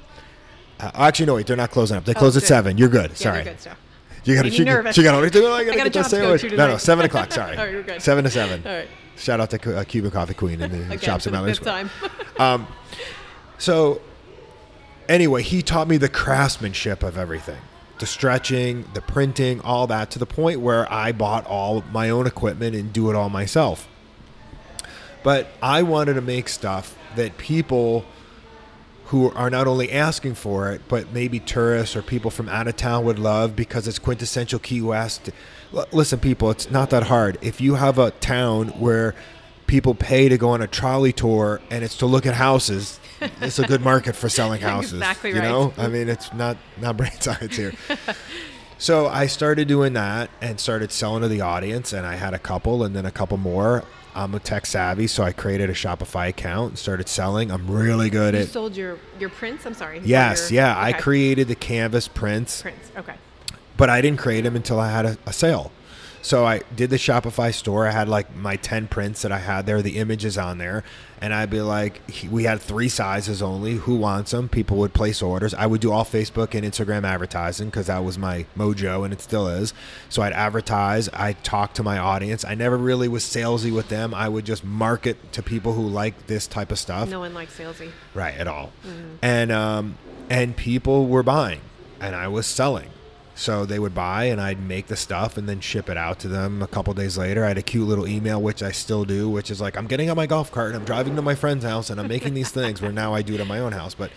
[0.79, 2.05] Uh, actually, no, wait, they're not closing up.
[2.05, 2.77] They close at seven.
[2.77, 3.09] You're good.
[3.11, 3.43] Yeah, Sorry.
[3.43, 3.77] good stuff.
[4.23, 4.95] You got Made me she, nervous.
[4.95, 5.51] she got already doing.
[5.51, 6.41] I I gotta got a get that job to sandwich.
[6.41, 7.31] to No, no, seven o'clock.
[7.33, 7.57] Sorry.
[7.57, 8.01] Oh, you're good.
[8.01, 8.65] Seven to seven.
[8.65, 8.87] All right.
[9.17, 11.89] Shout out to uh, Cuban Coffee Queen in the Again, shops in Mallory Square.
[12.37, 12.67] time.
[13.57, 14.01] So,
[15.09, 17.59] anyway, he taught me the craftsmanship of everything
[18.01, 22.27] the stretching, the printing, all that to the point where I bought all my own
[22.27, 23.87] equipment and do it all myself.
[25.23, 28.03] But I wanted to make stuff that people
[29.05, 32.75] who are not only asking for it, but maybe tourists or people from out of
[32.75, 35.29] town would love because it's quintessential Key West.
[35.75, 37.37] L- listen, people, it's not that hard.
[37.41, 39.13] If you have a town where
[39.67, 43.00] people pay to go on a trolley tour and it's to look at houses,
[43.41, 44.93] it's a good market for selling houses.
[44.93, 45.43] Exactly you right.
[45.49, 47.73] know, I mean, it's not not brain science here.
[48.77, 52.39] So I started doing that and started selling to the audience, and I had a
[52.39, 53.83] couple, and then a couple more.
[54.15, 57.49] I'm a tech savvy, so I created a Shopify account and started selling.
[57.51, 58.49] I'm really good at You at.
[58.49, 59.65] sold your your prints.
[59.65, 60.01] I'm sorry.
[60.03, 60.75] Yes, Your- yeah.
[60.77, 62.91] I created the canvas prints, prints.
[62.97, 63.13] Okay.
[63.77, 65.71] but I didn't create them until I had a, a sale.
[66.23, 67.87] So I did the Shopify store.
[67.87, 70.83] I had like my 10 prints that I had there, the images on there.
[71.19, 73.73] And I'd be like, he- we had three sizes only.
[73.73, 74.47] Who wants them?
[74.49, 75.53] People would place orders.
[75.55, 79.21] I would do all Facebook and Instagram advertising because that was my mojo and it
[79.21, 79.73] still is.
[80.09, 81.09] So I'd advertise.
[81.13, 82.45] I'd talk to my audience.
[82.45, 84.13] I never really was salesy with them.
[84.13, 87.57] I would just market to people who like this type of stuff No one likes
[87.57, 87.91] salesy.
[88.13, 88.71] right at all
[89.21, 89.97] and um
[90.29, 91.61] and people were buying
[91.99, 92.89] and i was selling
[93.41, 96.27] so they would buy and i'd make the stuff and then ship it out to
[96.27, 97.43] them a couple days later.
[97.43, 100.11] I had a cute little email which i still do which is like i'm getting
[100.11, 102.51] on my golf cart and i'm driving to my friend's house and i'm making these
[102.51, 103.95] things where now i do it at my own house.
[103.95, 104.11] But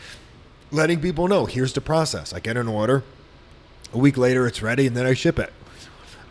[0.70, 2.34] letting people know here's the process.
[2.34, 3.02] I get an order.
[3.94, 5.52] A week later it's ready and then i ship it.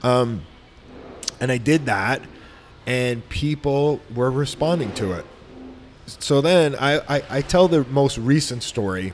[0.04, 0.44] Um,
[1.40, 2.22] and i did that
[2.86, 5.26] and people were responding to it.
[6.06, 9.14] So then I, I, I tell the most recent story,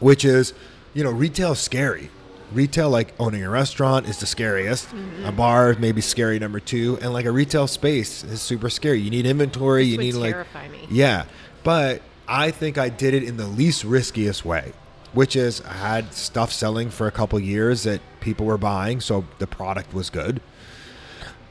[0.00, 0.52] which is,
[0.92, 2.10] you know, retail's scary.
[2.52, 4.88] Retail, like owning a restaurant, is the scariest.
[4.88, 5.26] Mm-hmm.
[5.26, 9.00] A bar is maybe scary number two, and like a retail space is super scary.
[9.00, 9.84] You need inventory.
[9.84, 10.86] This you need like me.
[10.90, 11.26] yeah,
[11.64, 14.72] but I think I did it in the least riskiest way,
[15.12, 19.24] which is I had stuff selling for a couple years that people were buying, so
[19.38, 20.40] the product was good.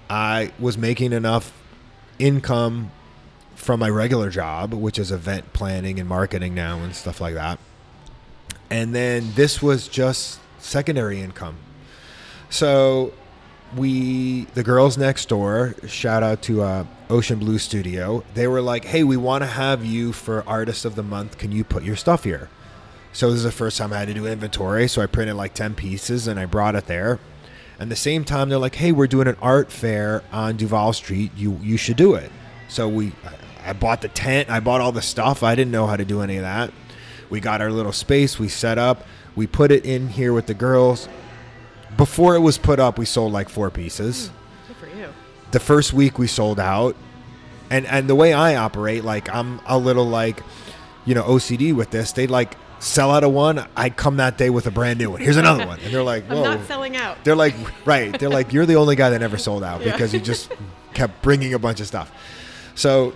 [0.09, 1.51] I was making enough
[2.19, 2.91] income
[3.55, 7.59] from my regular job, which is event planning and marketing now and stuff like that.
[8.69, 11.57] And then this was just secondary income.
[12.49, 13.13] So
[13.75, 18.85] we, the girls next door, shout out to uh, Ocean Blue Studio, they were like,
[18.85, 21.37] hey, we want to have you for Artist of the Month.
[21.37, 22.49] Can you put your stuff here?
[23.13, 24.87] So this is the first time I had to do inventory.
[24.87, 27.19] So I printed like 10 pieces and I brought it there.
[27.79, 31.31] And the same time, they're like, hey, we're doing an art fair on Duval Street.
[31.35, 32.31] You, you should do it.
[32.69, 33.11] So we,
[33.63, 34.49] I bought the tent.
[34.49, 35.43] I bought all the stuff.
[35.43, 36.71] I didn't know how to do any of that.
[37.29, 38.39] We got our little space.
[38.39, 39.05] We set up.
[39.37, 41.07] We put it in here with the girls.
[41.95, 44.27] Before it was put up, we sold like four pieces.
[44.27, 44.33] Hmm,
[44.67, 45.07] good for you.
[45.51, 46.95] The first week we sold out.
[47.69, 50.41] And and the way I operate, like I'm a little like,
[51.05, 52.11] you know, OCD with this.
[52.13, 53.65] They'd like sell out of one.
[53.75, 55.21] I come that day with a brand new one.
[55.21, 57.23] Here's another one, and they're like, I'm "Whoa!" not selling out.
[57.23, 58.17] They're like, right.
[58.17, 59.91] They're like, you're the only guy that never sold out Yeah.
[59.91, 60.51] because you just
[60.93, 62.11] kept bringing a bunch of stuff.
[62.75, 63.13] So,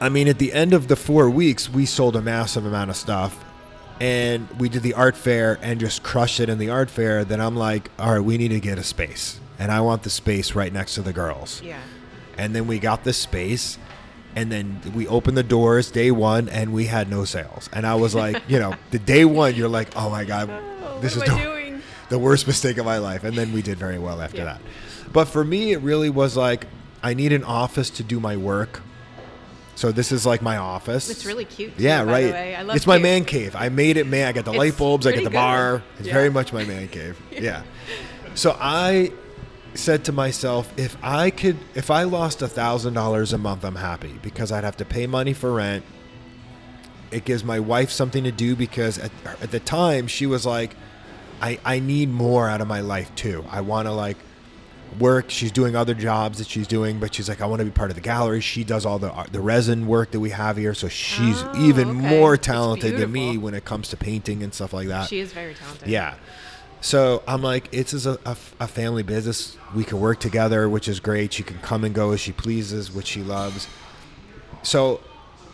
[0.00, 2.96] I mean, at the end of the four weeks, we sold a massive amount of
[2.96, 3.44] stuff.
[4.00, 7.24] And we did the art fair and just crushed it in the art fair.
[7.24, 9.38] Then I'm like, all right, we need to get a space.
[9.58, 11.60] And I want the space right next to the girls.
[11.62, 11.78] Yeah.
[12.38, 13.78] And then we got the space.
[14.34, 17.68] And then we opened the doors day one and we had no sales.
[17.72, 20.48] And I was like, you know, the day one, you're like, oh my God,
[20.82, 21.82] Oh, this what is the- doing?
[22.08, 23.22] the worst mistake of my life.
[23.24, 24.44] And then we did very well after Yeah.
[24.44, 24.60] that.
[25.12, 26.66] But for me, it really was like
[27.02, 28.80] I need an office to do my work.
[29.80, 31.08] So this is like my office.
[31.08, 31.74] It's really cute.
[31.74, 32.34] too, yeah, right.
[32.34, 33.56] I love it's my man cave.
[33.56, 34.28] I made it man.
[34.28, 35.06] I got the light bulbs.
[35.06, 35.32] I got the good.
[35.32, 35.82] bar.
[35.98, 36.12] It's Yeah.
[36.12, 37.18] very much my man cave.
[37.32, 37.62] yeah.
[38.34, 39.10] So I
[39.72, 43.76] said to myself, if I could, if I lost a thousand dollars a month, I'm
[43.76, 45.82] happy because I'd have to pay money for rent.
[47.10, 50.76] It gives my wife something to do because at, at the time she was like,
[51.40, 53.46] I, I need more out of my life too.
[53.50, 54.18] I want to like
[54.98, 55.30] work.
[55.30, 57.90] She's doing other jobs that she's doing, but she's like, I want to be part
[57.90, 58.40] of the gallery.
[58.40, 61.52] She does all the uh, the resin work that we have here, so she's Oh,
[61.66, 62.08] even okay.
[62.18, 65.08] more talented than me when it comes to painting and stuff like that.
[65.08, 65.88] She is very talented.
[65.88, 66.14] Yeah.
[66.82, 69.56] So I'm like, it's a, a, a family business.
[69.74, 71.32] We can work together, which is great.
[71.34, 73.68] She can come and go as she pleases, which she loves.
[74.62, 75.00] So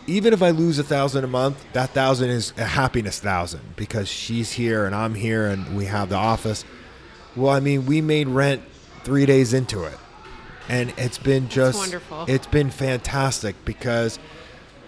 [0.07, 4.09] even if I lose a thousand a month, that thousand is a happiness thousand because
[4.09, 6.65] she's here and I'm here and we have the office.
[7.35, 8.63] Well, I mean, we made rent
[9.07, 9.97] three days into it,
[10.69, 12.25] and it's been just wonderful.
[12.27, 14.19] It's been fantastic because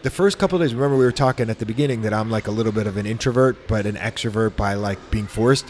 [0.02, 0.74] the first couple of days.
[0.74, 3.07] Remember, we were talking at the beginning that I'm like a little bit of an
[3.07, 5.66] introvert, but an extrovert by like being forced.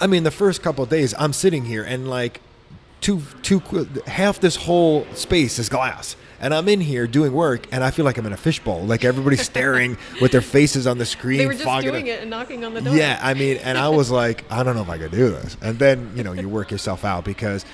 [0.00, 2.40] I mean, the first couple of days, I'm sitting here and like
[3.06, 3.60] two, two,
[4.08, 6.16] half this whole space is glass.
[6.40, 8.84] And I'm in here doing work, and I feel like I'm in a fishbowl.
[8.84, 11.38] Like everybody's staring with their faces on the screen.
[11.38, 12.96] They were just doing it and knocking on the door.
[12.96, 15.56] Yeah, I mean, and I was like, I don't know if I could do this.
[15.62, 17.64] And then you know, you work yourself out because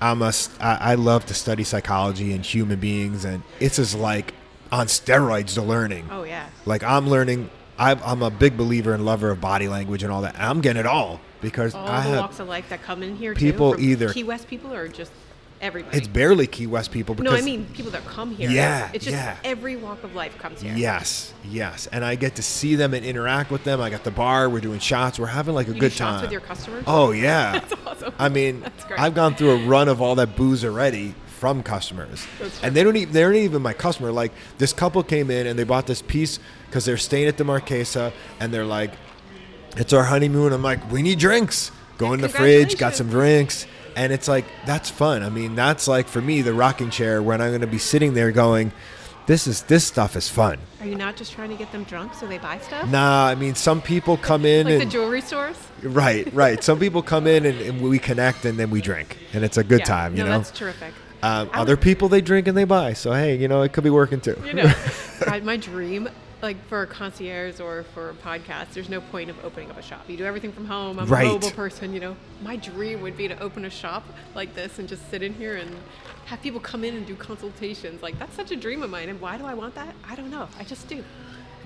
[0.00, 4.34] I'm a, I, I love to study psychology and human beings, and it's just like
[4.72, 6.08] on steroids to learning.
[6.10, 6.48] Oh yeah.
[6.66, 7.48] Like I'm learning.
[7.78, 10.36] I'm, I'm a big believer and lover of body language and all that.
[10.38, 12.20] I'm getting it all because All I the have.
[12.20, 13.34] walks of life that come in here.
[13.34, 15.10] people too, either- Key West people or just
[15.60, 15.96] everybody.
[15.98, 18.50] It's barely Key West people because no, I mean people that come here.
[18.50, 19.36] Yeah, It's just yeah.
[19.44, 20.74] every walk of life comes here.
[20.76, 23.80] Yes, yes, and I get to see them and interact with them.
[23.80, 24.48] I got the bar.
[24.48, 25.18] We're doing shots.
[25.18, 26.22] We're having like a You good do time.
[26.22, 26.84] with your customers.
[26.86, 27.52] Oh yeah.
[27.68, 28.14] That's awesome.
[28.18, 28.64] I mean.
[28.96, 32.26] I've gone through a run of all that booze already from customers,
[32.62, 34.10] and they don't even they're not even my customer.
[34.12, 37.44] Like this couple came in and they bought this piece because they're staying at the
[37.44, 38.92] Marquesa, and they're like,
[39.76, 43.66] "It's our honeymoon." I'm like, "We need drinks." Go in the fridge, got some drinks,
[43.96, 45.22] and it's like that's fun.
[45.22, 48.14] I mean, that's like for me the rocking chair when I'm going to be sitting
[48.14, 48.72] there going,
[49.26, 52.12] "This is this stuff is fun." Are you not just trying to get them drunk
[52.14, 52.88] so they buy stuff?
[52.90, 55.56] Nah, I mean, some people come in like the jewelry stores.
[55.84, 56.62] right, right.
[56.64, 59.62] Some people come in and, and we connect and then we drink, and it's a
[59.64, 59.84] good Yeah.
[59.86, 60.38] time, you no, know.
[60.38, 60.92] that's terrific.
[61.24, 63.90] Um, other people they drink and they buy, so hey, you know, it could be
[63.90, 64.36] working too.
[64.44, 64.72] You know,
[65.42, 66.08] my dream,
[66.42, 69.82] like for a concierge or for a podcast, there's no point of opening up a
[69.82, 70.04] shop.
[70.08, 70.98] You do everything from home.
[70.98, 71.24] I'm Right.
[71.26, 72.14] a mobile person, you know.
[72.42, 75.56] My dream would be to open a shop like this and just sit in here
[75.56, 75.74] and
[76.26, 78.02] have people come in and do consultations.
[78.02, 79.08] Like that's such a dream of mine.
[79.08, 79.94] And why do I want that?
[80.06, 80.48] I don't know.
[80.58, 81.02] I just do.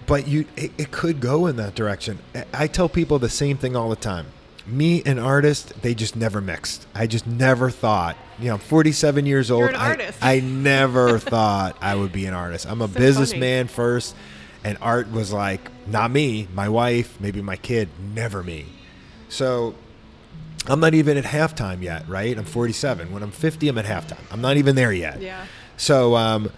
[0.06, 2.20] But you, it, it could go in that direction.
[2.54, 4.26] I tell people the same thing all the time.
[4.68, 6.86] Me and artist, they just never mixed.
[6.94, 8.16] I just never thought.
[8.38, 9.70] You know, I'm 47 years old.
[9.70, 10.18] an I- artist.
[10.22, 12.66] I, never thought I would be an artist.
[12.66, 14.14] I'm a So businessman first,
[14.64, 18.66] and art was like not me, my wife, maybe my kid, never me.
[19.28, 19.74] So
[20.66, 22.36] I'm not even at halftime yet, right?
[22.36, 23.10] I'm 47.
[23.12, 24.20] When I'm 50, I'm at halftime.
[24.30, 25.20] I'm not even there yet.
[25.22, 25.46] Yeah.
[25.76, 26.50] So um,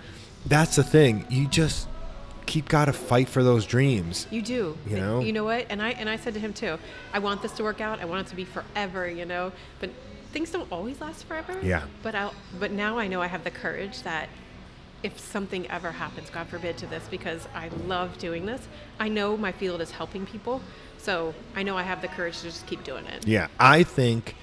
[0.46, 1.26] that's the thing.
[1.30, 1.86] You just
[2.50, 4.26] keep got to fight for those dreams.
[4.30, 4.76] You do.
[4.86, 5.20] You know?
[5.20, 5.66] You know what?
[5.70, 6.78] And I and I said to him too.
[7.12, 8.00] I want this to work out.
[8.00, 9.08] I want it to be forever.
[9.08, 9.52] You know.
[9.78, 9.90] But
[10.32, 11.56] things don't always last forever.
[11.62, 11.84] Yeah.
[12.02, 12.30] But I.
[12.58, 14.28] But now I know I have the courage that
[15.02, 18.60] if something ever happens, God forbid, to this, because I love doing this.
[18.98, 20.60] I know my field is helping people,
[20.98, 23.26] so I know I have the courage to just keep doing it.
[23.26, 24.34] Yeah, I think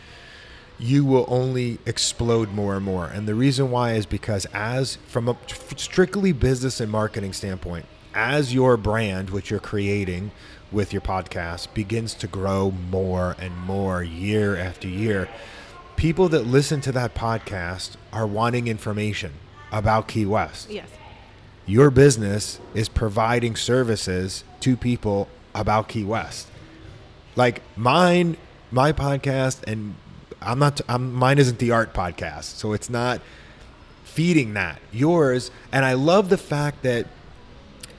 [0.80, 3.06] you will only explode more and more.
[3.06, 5.36] And the reason why is because as from a
[5.76, 7.86] strictly business and marketing standpoint,
[8.18, 10.32] as your brand which you're creating
[10.72, 15.30] with your podcast begins to grow more and more year after year,
[15.96, 19.34] people that listen to that podcast are wanting information
[19.72, 20.90] about Key West Yes.
[21.66, 26.48] your business is providing services to people about Key West.
[27.36, 28.36] Like mine,
[28.72, 29.94] my podcast, and
[30.42, 30.82] I'm not.
[30.90, 33.22] I'm, mine isn't the art podcast, so it's not
[34.04, 34.80] feeding that.
[34.92, 37.06] Yours, and I love the fact that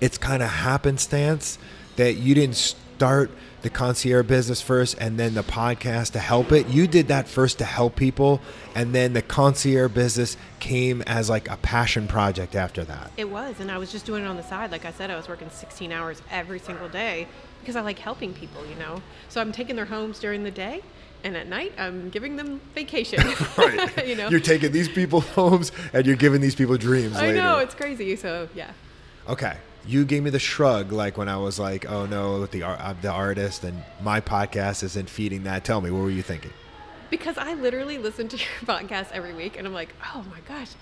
[0.00, 1.58] it's kind of happenstance
[1.96, 3.30] that you didn't start
[3.62, 6.68] the concierge business first and then the podcast to help it.
[6.68, 8.40] You did that first to help people,
[8.74, 13.10] and then the concierge business came as like a passion project after that.
[13.16, 14.70] It was, and I was just doing it on the side.
[14.70, 17.26] Like I said, I was working 16 hours every single day
[17.60, 19.02] because I like helping people, you know.
[19.28, 20.82] So I'm taking their homes during the day,
[21.24, 23.20] and at night I'm giving them vacation.
[24.06, 24.28] you know.
[24.28, 27.42] You're taking these people homes and you're giving these people dreams I later.
[27.42, 28.14] know it's crazy.
[28.16, 28.70] So yeah.
[29.28, 29.56] Okay.
[29.86, 33.10] You gave me the shrug like when I was like, "Oh no, the I'm the
[33.10, 36.52] artist and my podcast isn't feeding that." Tell me, what were you thinking?
[37.10, 40.72] Because I literally listen to your podcast every week, and I'm like, oh my gosh,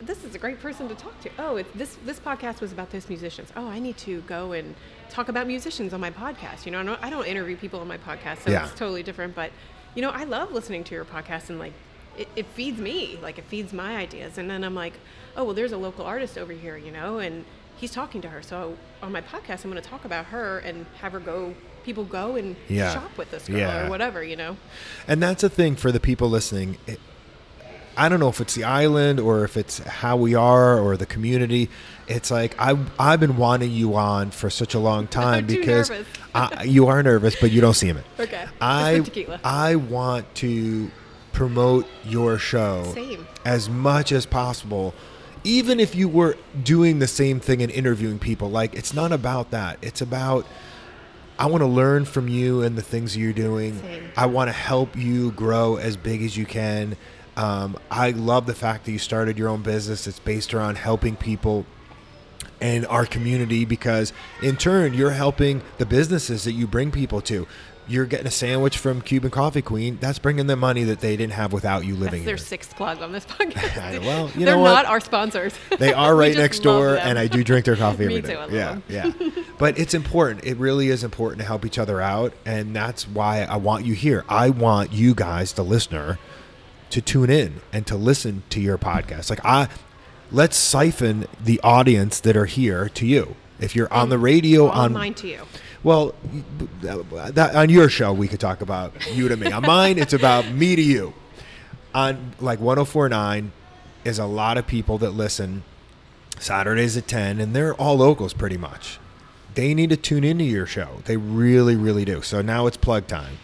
[0.00, 1.30] this is a great person to talk to.
[1.38, 3.52] Oh, this this podcast was about those musicians.
[3.56, 4.74] Oh, I need to go and
[5.10, 6.66] talk about musicians on my podcast.
[6.66, 8.64] You know, I don't, I don't interview people on my podcast, so Yeah.
[8.66, 9.36] it's totally different.
[9.36, 9.52] But
[9.94, 11.74] you know, I love listening to your podcast, and like,
[12.18, 13.18] it, it feeds me.
[13.22, 14.36] Like, it feeds my ideas.
[14.38, 14.94] And then I'm like,
[15.36, 17.44] oh well, there's a local artist over here, you know, and
[17.82, 18.40] he's talking to her.
[18.42, 21.52] So on my podcast, I'm going to talk about her and have her go.
[21.84, 22.94] People go and Yeah.
[22.94, 23.86] shop with this girl Yeah.
[23.86, 24.56] or whatever, you know.
[25.08, 26.78] And that's a thing for the people listening.
[26.86, 27.00] It,
[27.96, 31.06] I don't know if it's the island or if it's how we are or the
[31.06, 31.68] community.
[32.06, 35.90] It's like I I've been wanting you on for such a long time because.
[36.34, 38.04] I, you are nervous, but you don't seem it.
[38.18, 38.46] Okay.
[38.62, 39.04] I.
[39.44, 40.90] I want to
[41.32, 43.26] promote your show Same.
[43.44, 44.94] as much as possible.
[45.44, 49.50] Even if you were doing the same thing and interviewing people, like it's not about
[49.50, 49.78] that.
[49.82, 50.46] It's about
[51.38, 53.80] I want to learn from you and the things you're doing.
[53.80, 54.12] Same.
[54.16, 56.96] I want to help you grow as big as you can.
[57.36, 60.06] Um, I love the fact that you started your own business.
[60.06, 61.66] It's based around helping people
[62.60, 67.46] and our community because in turn you're helping the businesses that you bring people to.
[67.92, 69.98] You're getting a sandwich from Cuban Coffee Queen.
[70.00, 72.44] That's bringing them money that they didn't have without you living That's their here.
[72.46, 74.00] sixth plug on this podcast.
[74.02, 74.70] Well, you They're know what?
[74.72, 75.52] not our sponsors.
[75.78, 77.02] They are right next door, them.
[77.06, 78.34] and I do drink their coffee every day.
[78.34, 79.12] too, yeah, yeah.
[79.58, 80.44] But it's important.
[80.46, 83.92] It really is important to help each other out, and that's why I want you
[83.94, 84.24] here.
[84.28, 86.18] I want you guys, the listener,
[86.88, 89.28] to tune in and to listen to your podcast.
[89.28, 89.68] Like I,
[90.30, 93.36] let's siphon the audience that are here to you.
[93.60, 95.42] If you're on the radio, All on mine to you.
[95.82, 96.14] Well,
[96.82, 99.50] that, on your show we could talk about you to me.
[99.52, 101.14] On mine, it's about me to you.
[101.94, 103.50] On like 104.9
[104.04, 105.62] is a lot of people that listen
[106.38, 108.98] Saturdays at 10, and they're all locals pretty much.
[109.54, 111.02] They need to tune into your show.
[111.04, 112.22] They really, really do.
[112.22, 113.36] So now it's plug time.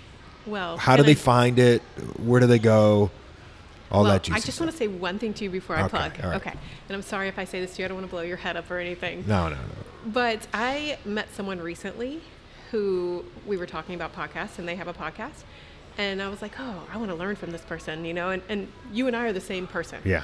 [0.46, 1.82] Well, How do they I- find it?
[2.16, 3.10] Where do they go?
[3.90, 5.80] All well, that juicy I just want to say one thing to you before I
[5.82, 6.12] Okay, plug.
[6.24, 6.36] right.
[6.36, 6.50] Okay.
[6.50, 7.84] And I'm sorry if I say this to you.
[7.84, 9.24] I don't want to blow your head up or anything.
[9.26, 9.60] No, no, no.
[10.06, 12.20] But I met someone recently
[12.70, 15.42] who we were talking about podcasts, and they have a podcast.
[15.96, 18.30] And I was like, oh, I want to learn from this person, you know?
[18.30, 19.98] And, and you and I are the same person.
[20.04, 20.22] Yeah.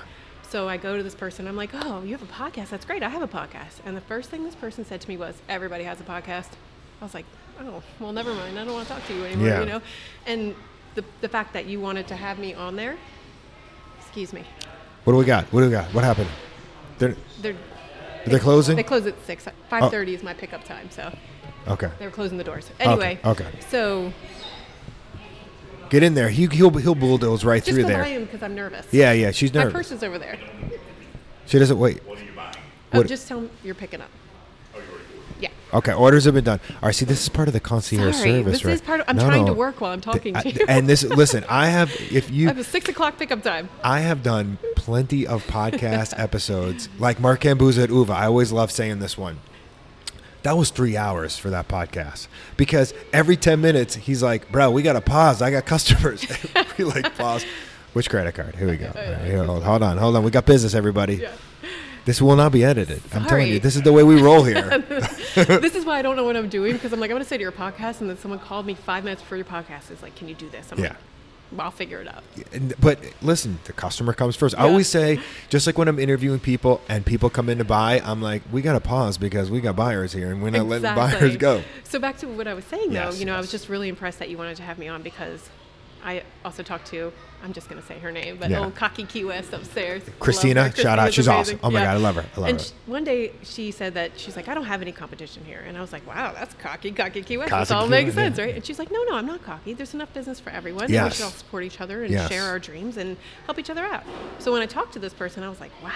[0.49, 1.49] So I go to this person.
[1.49, 2.69] I'm like, oh, you have a podcast?
[2.69, 3.03] That's great.
[3.03, 3.81] I have a podcast.
[3.85, 6.51] And the first thing this person said to me was, everybody has a podcast.
[7.01, 7.25] I was like,
[7.61, 8.57] oh, well, never mind.
[8.59, 9.61] I don't want to talk to you anymore, Yeah.
[9.61, 9.81] you know?
[10.27, 10.55] And
[10.95, 12.97] the, the fact that you wanted to have me on there,
[13.99, 14.45] excuse me,
[15.05, 15.45] What do we got?
[15.47, 15.87] What do we got?
[15.93, 16.31] What happened?
[16.99, 17.57] They're they're,
[18.27, 18.77] they're closing.
[18.77, 19.49] they close at 6.
[19.71, 21.17] 5.30 is my pickup time, so
[21.69, 21.91] okay.
[21.99, 22.71] they were closing the doors.
[22.81, 23.47] Anyway, okay.
[23.69, 24.13] so
[25.91, 26.29] Get in there.
[26.29, 28.03] He, he'll he'll bulldoze right just through there.
[28.03, 28.87] him because I'm nervous.
[28.91, 29.31] Yeah, yeah.
[29.31, 29.73] She's nervous.
[29.73, 30.39] My purse is over there.
[31.47, 32.05] She doesn't wait.
[32.05, 32.57] What are you buying?
[32.93, 34.11] Oh, What- just tell him you're picking up.
[35.75, 36.61] Okay, orders have been done.
[36.75, 38.75] All right, see, this is part of the concierge Sorry, service, this right?
[38.75, 39.49] is part of- I'm No, trying no.
[39.49, 40.65] to work while I'm talking to you.
[40.69, 43.69] And this, listen, I have, if I you, have a six o'clock pickup time.
[43.83, 48.13] I have done plenty of podcast episodes, like Mark Cambuza at Uva.
[48.13, 49.41] I always love saying this one.
[50.45, 54.83] That was three hours for that podcast because every ten minutes he's like, "Bro, we
[54.83, 55.41] got to pause.
[55.41, 56.25] I got customers."
[56.79, 57.47] we like pause.
[57.95, 58.55] Which credit card?
[58.57, 58.93] Here we go.
[58.95, 60.23] Oh, right, here, hold, hold on, hold on.
[60.23, 61.15] We got business, everybody.
[61.17, 61.33] Yeah.
[62.05, 63.03] This will not be edited.
[63.13, 64.79] I'm telling you, this is the way we roll here.
[65.35, 67.29] this is why I don't know what I'm doing because I'm like, I'm going to
[67.29, 69.91] say to your podcast, and then someone called me five minutes before your podcast.
[69.91, 70.71] Is like, can you do this?
[70.71, 70.89] I'm Yeah.
[70.89, 70.97] like,
[71.59, 72.25] I'll figure it out.
[72.81, 74.55] But listen, the customer comes first.
[74.59, 78.01] I always say, just like when I'm interviewing people and people come in to buy,
[78.05, 80.95] I'm like, we got to pause because we got buyers here and we're not letting
[80.95, 81.63] buyers go.
[81.85, 83.89] So back to what I was saying, though, Yes, you know, I was just really
[83.89, 85.49] impressed that you wanted to have me on because
[86.05, 88.61] I also talked to, I'm just going to say her name, but Yeah.
[88.61, 90.03] old Cocky Key West upstairs.
[90.21, 91.15] Christina, shout out.
[91.15, 91.57] She's amazing.
[91.57, 91.67] awesome.
[91.67, 92.25] Oh my God, I love her.
[92.37, 92.65] I love and her.
[92.67, 95.65] sh- one day she said that she's like, I don't have any competition here.
[95.67, 97.51] And I was like, wow, that's cocky, cocky Key West.
[97.51, 98.45] Cocky all makes sense, yeah.
[98.45, 98.55] right?
[98.55, 99.73] And she's like, no, no, I'm not cocky.
[99.73, 100.85] There's enough business for everyone.
[100.85, 102.29] and We should all support each other and Yes.
[102.29, 104.05] share our dreams and help each other out.
[104.39, 105.91] So when I talked to this person, I was like, wow,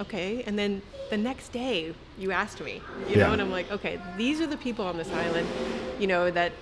[0.00, 0.42] okay.
[0.42, 3.26] And then the next day, you asked me, you Yeah.
[3.28, 5.46] know, and I'm like, okay, these are the people on this island,
[6.00, 6.52] you know, that,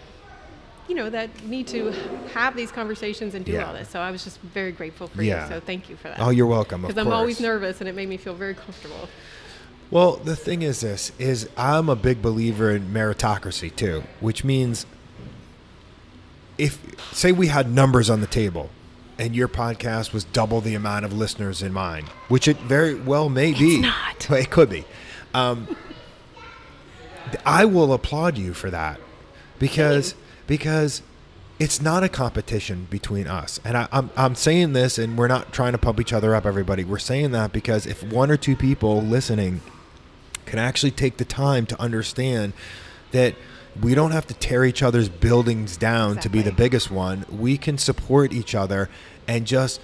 [0.89, 1.91] you know, that need to
[2.33, 3.67] have these conversations and do Yeah.
[3.67, 3.89] all this.
[3.91, 5.45] So I was just very grateful for Yeah.
[5.47, 5.55] you.
[5.55, 6.19] So thank you for that.
[6.21, 6.83] Oh, you're welcome.
[6.83, 9.09] Because I'm always nervous, and it made me feel very comfortable.
[9.91, 14.85] Well, the thing is this is I'm a big believer in meritocracy too, which means
[16.59, 16.79] if
[17.13, 18.71] say we had numbers on the table
[19.19, 23.29] and your podcast was double the amount of listeners in mine, which it very well
[23.29, 23.81] may be.
[23.81, 24.27] not.
[24.29, 24.85] But it could be.
[25.35, 25.77] Um,
[27.45, 29.01] I will applaud you for that
[29.59, 30.15] because
[30.49, 31.03] because
[31.61, 33.61] it's not a competition between us.
[33.65, 36.45] And I, I'm I'm saying this, and we're not trying to pump each other up,
[36.45, 36.83] everybody.
[36.83, 39.61] We're saying that because if one or two people listening
[40.47, 42.53] can actually take the time to understand
[43.13, 43.35] that
[43.81, 47.25] we don't have to tear each other's buildings down to be the biggest one.
[47.31, 48.89] We can support each other
[49.29, 49.81] and just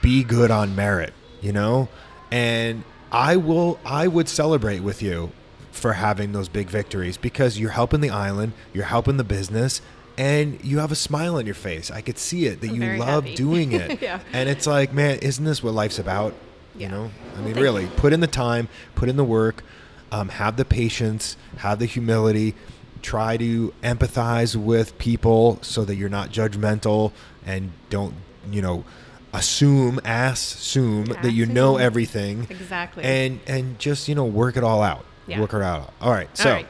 [0.00, 1.12] be good on merit,
[1.42, 1.88] you know?
[2.30, 5.32] And I will I would celebrate with you
[5.72, 9.82] for having those big victories because you're helping the island, you're helping the business,
[10.16, 11.90] and you have a smile on your face.
[11.90, 13.34] I could see it that I'm you love happy.
[13.36, 14.00] doing it.
[14.02, 14.20] Yeah.
[14.32, 16.34] And it's like, man, isn't this what life's about?
[16.76, 17.10] You know?
[17.34, 17.90] I mean, thank really, you.
[17.90, 19.62] put in the time, put in the work,
[20.10, 22.54] um, have the patience, have the humility,
[23.02, 27.12] try to empathize with people so that you're not judgmental
[27.44, 28.14] and don't,
[28.50, 28.84] you know,
[29.32, 32.46] assume, ass assume that you know everything.
[32.50, 33.02] Exactly.
[33.04, 35.04] And and just you know work it all out.
[35.26, 35.40] Yeah.
[35.40, 35.92] Work it out.
[36.00, 36.28] All right.
[36.36, 36.66] So All right.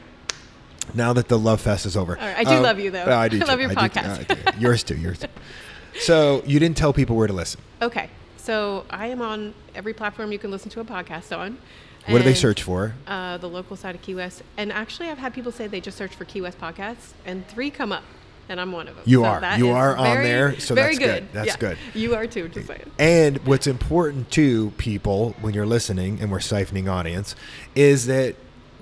[0.93, 2.37] Now that the love fest is over, right.
[2.37, 3.05] I do love you, though.
[3.05, 3.37] I do.
[3.41, 3.61] I love too.
[3.61, 3.75] your too.
[3.75, 4.31] podcast.
[4.47, 4.59] I do.
[4.59, 4.95] Yours too.
[4.97, 5.27] Yours too.
[5.97, 7.61] So you didn't tell people where to listen.
[7.81, 8.09] Okay.
[8.35, 11.57] So I am on every platform you can listen to a podcast on.
[12.07, 12.93] What do they search for?
[13.07, 14.43] Uh, the local side of Key West.
[14.57, 17.71] And actually, I've had people say they just search for Key West podcasts, and three
[17.71, 18.03] come up,
[18.49, 19.05] and I'm one of them.
[19.07, 19.57] You So are.
[19.57, 21.27] You are on very- there, so very that's good.
[21.31, 21.55] That's Yeah.
[21.57, 21.77] good.
[21.93, 22.49] You are too.
[22.49, 22.91] Just saying.
[22.99, 27.35] And what's important to people when you're listening, and we're siphoning audience,
[27.73, 28.35] is that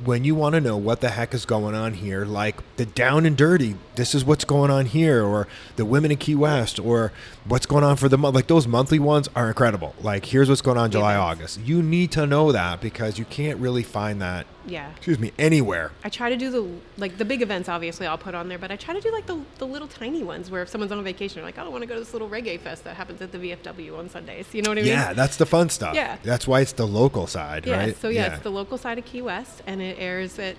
[0.06, 3.26] when you want to know what the heck is going on here, like the down
[3.26, 7.12] and dirty, this is what's going on here, or the women in Key West, or
[7.46, 9.94] what's going on for the month, like those monthly ones are incredible.
[10.02, 11.16] Like here's what's going on July.
[11.16, 11.60] August.
[11.60, 14.90] You need to know that because you can't really find that, Yeah.
[14.92, 15.92] excuse me, anywhere.
[16.06, 16.68] I try to do the
[16.98, 17.68] like the big events.
[17.68, 20.24] Obviously, I'll put on there, but I try to do like the, the little tiny
[20.24, 22.14] ones where if someone's on vacation, they're like, "I don't want to go to this
[22.14, 24.92] little reggae fest that happens at the VFW on Sundays." You know what I mean?
[24.92, 25.96] Yeah, that's the fun stuff.
[25.96, 26.18] Yeah.
[26.24, 27.78] That's why it's the local side, Yeah.
[27.78, 27.98] right?
[28.02, 30.56] So yeah, it's the local side of Key West, and it airs at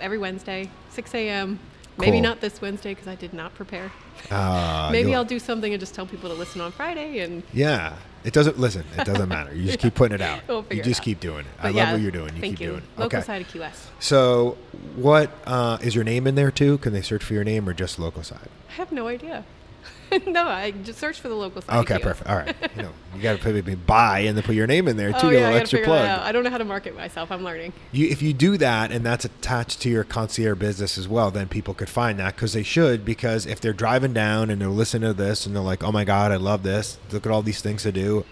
[0.00, 1.58] every Wednesday, 6 a.m.
[2.00, 2.22] Maybe Cool.
[2.22, 3.90] not this Wednesday because I did not prepare.
[4.30, 7.20] Uh, Maybe I'll do something and just tell people to listen on Friday.
[7.20, 7.94] And Yeah.
[8.22, 8.84] It doesn't listen.
[8.98, 9.54] It doesn't matter.
[9.54, 10.46] You just keep putting it out.
[10.46, 11.04] We'll you just out.
[11.04, 11.46] keep doing it.
[11.58, 12.34] I but love what you're doing.
[12.36, 12.66] You keep you.
[12.66, 12.78] doing.
[12.78, 12.98] it.
[13.00, 13.26] Local okay.
[13.26, 13.86] side of QS.
[13.98, 14.58] So,
[14.96, 16.76] what uh, is your name in there too?
[16.78, 18.48] Can they search for your name or just local side?
[18.68, 19.44] I have no idea.
[20.26, 21.62] no, I just search for the local.
[21.68, 22.28] Okay, perfect.
[22.28, 22.54] All right.
[22.76, 25.12] You know, you got to put maybe buy and then put your name in there
[25.12, 25.18] too.
[25.26, 26.06] Oh yeah, a I extra plug.
[26.06, 26.20] out.
[26.22, 27.30] I don't know how to market myself.
[27.32, 27.72] I'm learning.
[27.92, 31.48] You, if you do that and that's attached to your concierge business as well, then
[31.48, 33.04] people could find that because they should.
[33.04, 36.04] Because if they're driving down and they're listening to this and they're like, "Oh my
[36.04, 36.98] God, I love this!
[37.10, 38.24] Look at all these things to do."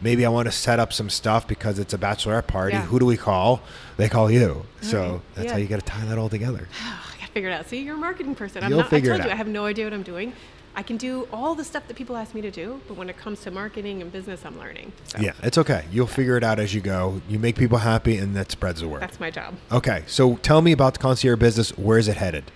[0.00, 2.74] Maybe I want to set up some stuff because it's a bachelorette party.
[2.74, 2.82] Yeah.
[2.86, 3.60] Who do we call?
[3.98, 4.64] They call you.
[4.80, 5.20] So right.
[5.34, 5.52] that's Yeah.
[5.52, 6.66] how you got to tie that all together.
[7.34, 7.68] Figure it out.
[7.68, 8.64] See, you're a marketing person.
[8.64, 8.90] I'm You'll not.
[8.90, 9.34] figure I it told you, out.
[9.34, 10.32] I have no idea what I'm doing.
[10.74, 13.16] I can do all the stuff that people ask me to do, but when it
[13.18, 14.92] comes to marketing and business, I'm learning.
[15.04, 15.84] So Yeah, it's okay.
[15.92, 17.20] You'll figure it out as you go.
[17.28, 19.02] You make people happy, and that spreads the word.
[19.02, 19.54] that's my job.
[19.70, 21.70] Okay, so tell me about the concierge business.
[21.76, 22.50] Where is it headed?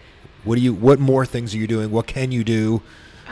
[0.45, 0.73] What do you?
[0.73, 1.91] What more things are you doing?
[1.91, 2.81] What can you do?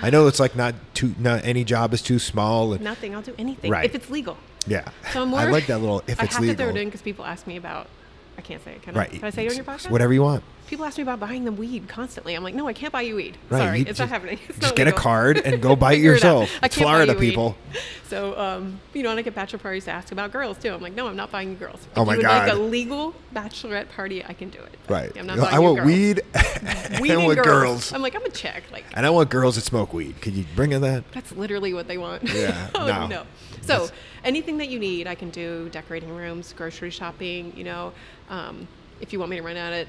[0.03, 1.15] I know it's like not too.
[1.19, 2.77] Not any job is too small.
[2.79, 3.15] Nothing.
[3.15, 3.85] I'll do anything Right.
[3.87, 4.37] if it's legal.
[4.67, 6.03] yeah, So I'm more, I like that little.
[6.07, 7.87] If I it's have legal, to throw it in because people ask me about.
[8.37, 8.83] I can't say it.
[8.83, 9.07] Can I?
[9.07, 9.91] Can I say it on your podcast?
[9.91, 10.43] Whatever you want.
[10.67, 12.35] People ask me about buying them weed constantly.
[12.35, 13.37] I'm like, no, I can't buy you weed.
[13.51, 14.39] Right, Sorry, you it's just- not happening.
[14.49, 16.51] It's Just get a card and go buy it it yourself.
[16.63, 17.29] I It's Florida you weed.
[17.31, 17.57] people.
[18.07, 20.73] So, um, you know, and I get bachelor parties to ask about girls too.
[20.73, 21.81] I'm like, no, I'm not buying you girls.
[21.91, 22.57] If Oh my you would like God.
[22.57, 24.79] a legal bachelorette party, I can do it.
[24.89, 25.11] Right.
[25.19, 25.87] I'm not I buying you want girls.
[25.87, 26.23] weed
[27.01, 27.45] Weed and want girls.
[27.47, 27.93] girls.
[27.93, 28.63] I'm like, I'm a chick.
[28.71, 30.21] Like, And I want girls that smoke weed.
[30.21, 31.11] Could you bring in that?
[31.13, 32.23] that's literally what they want.
[32.25, 33.07] Yeah, oh, no.
[33.09, 33.23] no.
[33.63, 33.89] So
[34.23, 35.69] anything that you need, I can do.
[35.71, 37.53] Decorating rooms, grocery shopping.
[37.57, 37.93] You know,
[38.29, 38.69] um,
[39.01, 39.89] if you want me to run out at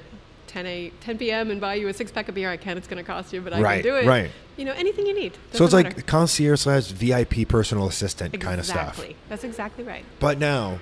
[0.56, 1.50] 10 a 10 p.m.
[1.50, 2.78] and buy you a six pack of beer, I can.
[2.78, 4.06] It's going to cost you, but I Right, can do it.
[4.06, 4.30] right.
[4.56, 5.34] You know, anything you need.
[5.52, 8.88] so it's Doesn't like concierge slash VIP personal assistant kind of stuff.
[8.94, 9.16] Exactly.
[9.28, 10.02] That's exactly right.
[10.18, 10.78] But now,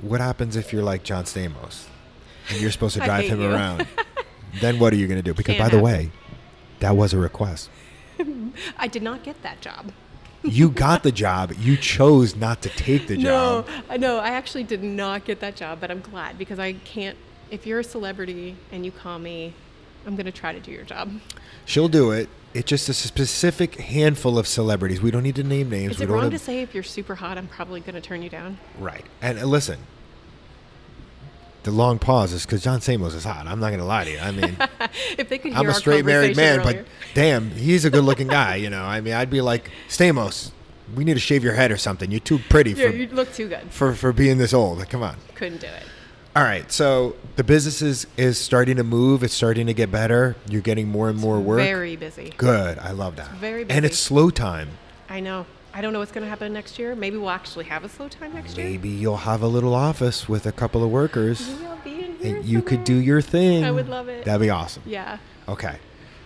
[0.00, 1.84] what happens if you're like John Stamos
[2.48, 3.50] and you're supposed to drive him you.
[3.52, 3.86] around?
[4.62, 5.34] then what are you going to do?
[5.34, 6.06] Because Can't by the happen.
[6.06, 6.10] way,
[6.80, 7.68] that was a request.
[8.78, 9.92] I did not get that job.
[10.42, 11.52] You got the job.
[11.58, 13.68] You chose not to take the job.
[13.90, 14.16] No, know.
[14.18, 17.18] I actually did not get that job, but I'm glad because I can't.
[17.52, 19.52] If you're a celebrity and you call me,
[20.06, 21.12] I'm going to try to do your job.
[21.66, 22.30] She'll do it.
[22.54, 25.02] It's just a specific handful of celebrities.
[25.02, 25.92] We don't need to name names.
[25.92, 28.00] Is we it wrong have- to say if you're super hot, I'm probably going to
[28.00, 28.56] turn you down?
[28.78, 29.04] Right.
[29.20, 29.80] And uh, listen,
[31.64, 33.46] the long pause is because John Stamos is hot.
[33.46, 34.18] I'm not going to lie to you.
[34.18, 34.56] I mean,
[35.18, 38.04] if they could hear I'm a straight married man, conversation but damn, he's a good
[38.04, 38.56] looking guy.
[38.56, 40.52] You know, I mean, I'd be like, Stamos,
[40.94, 42.10] we need to shave your head or something.
[42.10, 42.88] You're too pretty earlier.
[42.90, 43.70] for, yeah, you look too good.
[43.70, 44.78] for, for being this old.
[44.78, 45.16] Like, come on.
[45.34, 45.82] Couldn't do it.
[46.34, 46.70] All right.
[46.72, 49.22] So the business is, is starting to move.
[49.22, 50.34] It's starting to get better.
[50.48, 51.58] You're getting more and more work.
[51.58, 52.32] Very busy.
[52.36, 52.78] Good.
[52.78, 53.30] I love that.
[53.32, 53.76] very busy.
[53.76, 54.70] And it's slow time.
[55.10, 55.44] I know.
[55.74, 56.94] I don't know what's going to happen next year.
[56.94, 58.66] Maybe we'll actually have a slow time next year.
[58.66, 62.16] Maybe you'll have a little office with a couple of workers Maybe I'll be in
[62.16, 63.64] here and you could do your thing.
[63.64, 64.24] I would love it.
[64.24, 64.82] That'd be awesome.
[64.86, 65.18] Yeah.
[65.48, 65.76] Okay.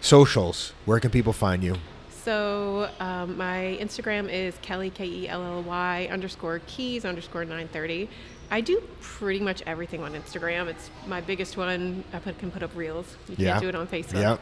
[0.00, 0.72] Socials.
[0.84, 1.76] Where can people find you?
[2.10, 7.68] So um, my Instagram is Kelly K E L L Y underscore keys underscore nine
[7.68, 8.08] thirty.
[8.50, 10.66] I do pretty much everything on Instagram.
[10.68, 12.04] It's my biggest one.
[12.12, 13.16] I put, can put up reels.
[13.28, 13.50] You Yeah.
[13.52, 14.20] can't do it on Facebook.
[14.20, 14.40] Yep.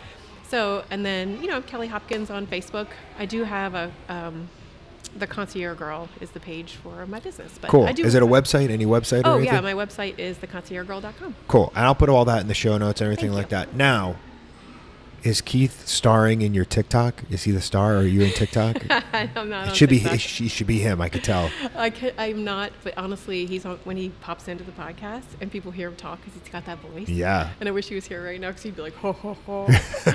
[0.48, 2.88] So and then you know Kelly Hopkins on Facebook.
[3.18, 4.48] I do have a um,
[5.16, 7.56] the concierge girl is the page for my business.
[7.60, 7.86] But Cool.
[7.86, 8.70] I do Is it a website?
[8.70, 11.34] Any website or Oh yeah, my website is theconciergegirl.com.
[11.48, 11.72] cool.
[11.74, 13.72] And I'll put all that in the show notes, and everything Thank like you.
[13.72, 13.76] that.
[13.76, 14.16] Now,
[15.24, 17.22] is Keith starring in your TikTok?
[17.30, 17.94] Is he the star?
[17.94, 18.76] Or are you in TikTok?
[19.14, 19.68] I'm not.
[19.68, 19.98] it should be.
[20.00, 20.14] TikTok.
[20.14, 21.00] It should be him.
[21.00, 21.50] I could tell.
[21.76, 25.50] I can, I'm not, but honestly, he's on when he pops into the podcast and
[25.50, 27.08] people hear him talk because he's got that voice.
[27.08, 27.50] Yeah.
[27.58, 29.68] And I wish he was here right now because he'd be like, ho ho ho.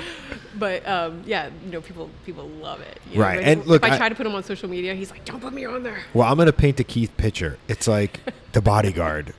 [0.58, 3.00] but um, yeah, you know, people people love it.
[3.10, 4.94] you know, Right, and if look, I, I- try to put him on social media,
[4.94, 5.98] he's like, don't put me on there.
[6.14, 7.58] Well, I'm gonna paint the Keith picture.
[7.66, 8.20] It's like
[8.52, 9.34] the bodyguard,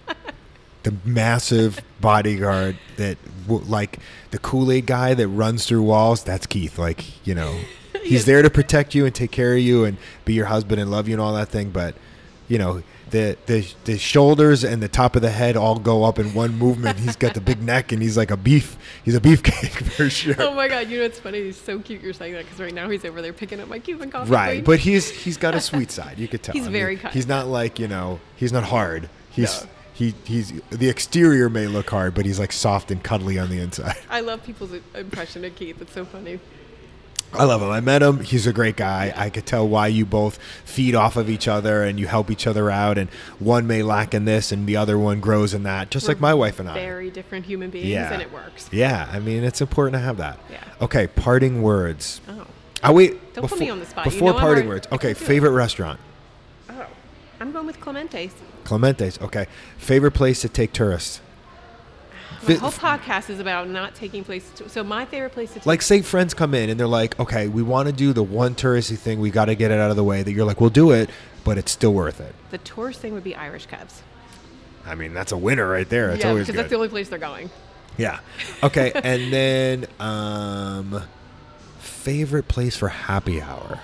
[0.84, 3.18] the massive bodyguard that,
[3.48, 4.00] like
[4.32, 6.24] the Kool Aid guy that runs through walls.
[6.24, 6.78] That's Keith.
[6.78, 7.56] Like you know,
[8.04, 10.90] he's there to protect you and take care of you and be your husband and
[10.90, 11.70] love you and all that thing.
[11.70, 11.96] But
[12.48, 16.18] you know, the the the shoulders and the top of the head all go up
[16.18, 17.00] in one movement.
[17.00, 18.78] He's got the big neck and he's like a beef.
[19.04, 20.36] He's a beefcake for sure.
[20.40, 21.44] Oh my god, you know what's funny?
[21.44, 22.02] He's so cute.
[22.02, 24.32] You're saying that because right now he's over there picking up my Cuban coffee.
[24.32, 26.18] Right, but he's he's got a sweet side.
[26.18, 26.54] You could tell.
[26.54, 27.14] He's very kind.
[27.14, 28.20] He's not like you know.
[28.36, 29.10] He's not hard.
[29.30, 29.70] He's No.
[30.02, 33.60] He he's the exterior may look hard, but he's like soft and cuddly on the
[33.60, 33.96] inside.
[34.10, 35.82] I love people's impression of Keith.
[35.82, 36.40] It's so funny.
[37.34, 37.70] I love him.
[37.70, 38.20] I met him.
[38.20, 39.14] He's a great guy.
[39.16, 42.46] I could tell why you both feed off of each other and you help each
[42.46, 42.98] other out.
[42.98, 45.92] And one may lack in this, and the other one grows in that.
[45.92, 46.74] Just like my wife and I.
[46.74, 48.12] Very different human beings, Yeah.
[48.12, 48.70] and it works.
[48.74, 50.40] Yeah, I mean it's important to have that.
[50.52, 50.62] Yeah.
[50.82, 52.20] Okay, parting words.
[52.28, 52.46] Oh.
[52.84, 54.06] Oh wait, Don't put me on the spot.
[54.08, 54.88] You Before know parting already- words.
[54.92, 56.00] Okay, favorite restaurant.
[56.70, 56.86] Oh.
[57.40, 58.34] I'm going with Clemente's.
[58.64, 59.20] Clemente's.
[59.22, 59.48] Okay,
[59.78, 61.22] favorite place to take tourists.
[62.48, 64.50] My whole podcast is about not taking places.
[64.56, 65.66] To, so my favorite place to take.
[65.68, 68.56] like say friends come in and they're like okay we want to do the one
[68.56, 70.72] touristy thing we got to get it out of the way that you're like we'll
[70.72, 71.10] do it
[71.44, 74.02] but it's still worth it the tourist thing would be Irish Cubs.
[74.88, 77.10] i mean that's a winner right there it's yeah, always because that's the only place
[77.10, 77.50] they're going.
[77.98, 78.20] yeah
[78.64, 81.04] okay and then um
[81.78, 83.80] favorite place for happy hour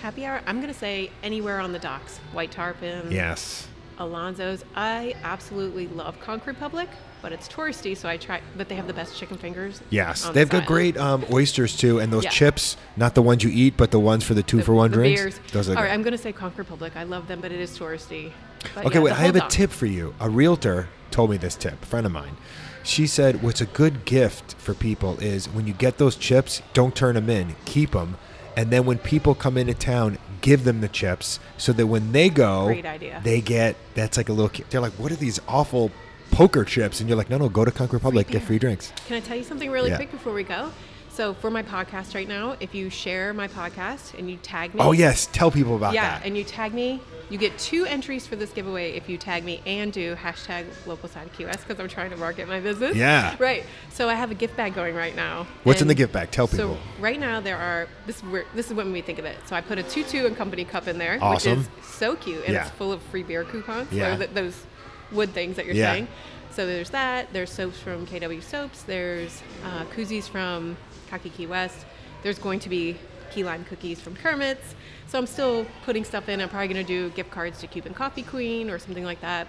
[0.00, 0.40] Happy hour.
[0.46, 2.18] I'm gonna say anywhere on the docks.
[2.32, 3.10] White Tarpon.
[3.10, 3.66] yes
[3.98, 4.64] Alonzo's.
[4.74, 6.88] I absolutely love Conch Republic,
[7.22, 8.40] but it's touristy, so I try.
[8.56, 9.80] But they have the best chicken fingers.
[9.90, 12.30] yes on they've this got great um, oysters too and those Yeah.
[12.30, 14.96] chips not the ones you eat but the ones for the two for one the
[14.98, 15.40] drinks beers.
[15.52, 15.82] those are All good.
[15.88, 16.92] right, I'm gonna say Conch Republic.
[16.96, 18.32] I love them, but it is touristy.
[18.74, 19.10] But Okay, yeah, wait.
[19.10, 19.48] the I have a dock.
[19.50, 20.14] tip for you.
[20.20, 21.82] A realtor told me this tip.
[21.82, 22.36] A friend of mine.
[22.82, 26.94] She said, "What's a good gift for people is when you get those chips, don't
[26.94, 27.56] turn them in.
[27.64, 28.16] Keep them,
[28.56, 32.28] and then when people come into town, give them the chips so that when they
[32.28, 33.20] go, Great idea.
[33.24, 34.50] they get that's like a little.
[34.70, 35.90] They're like, what are these awful
[36.30, 37.00] poker chips?
[37.00, 38.46] And you're like, no, no, go to Conch Republic, get beer.
[38.46, 38.92] free drinks.
[39.08, 39.96] Can I tell you something really Yeah.
[39.96, 40.70] quick before we go?
[41.16, 44.80] So for my podcast right now, if you share my podcast and you tag me,
[44.82, 46.20] Oh yes, tell people about yeah, that.
[46.20, 47.00] Yeah, and you tag me,
[47.30, 51.08] you get two entries for this giveaway if you tag me and do hashtag local
[51.08, 52.94] side QS because I'm trying to market my business.
[52.94, 53.34] Yeah.
[53.38, 53.64] Right.
[53.88, 55.46] So I have a gift bag going right now.
[55.64, 56.30] What's in the gift bag?
[56.32, 56.74] Tell people.
[56.74, 59.38] So right now there are this is this is when we think of it.
[59.46, 61.60] So I put a tutu and company cup in there, Awesome.
[61.60, 62.66] which is so cute, and Yeah.
[62.66, 63.90] it's full of free beer coupons.
[63.90, 64.18] Yeah.
[64.18, 64.66] So those
[65.12, 65.92] wood things that you're Yeah.
[65.92, 66.08] saying.
[66.50, 67.32] So there's that.
[67.32, 68.82] There's soaps from KW Soaps.
[68.82, 70.76] There's uh, koozies from
[71.18, 71.86] Key West.
[72.22, 72.96] There's going to be
[73.30, 74.74] key lime cookies from Kermit's.
[75.08, 76.40] So I'm still putting stuff in.
[76.40, 79.46] I'm probably going to do gift cards to Cuban Coffee Queen or something like that.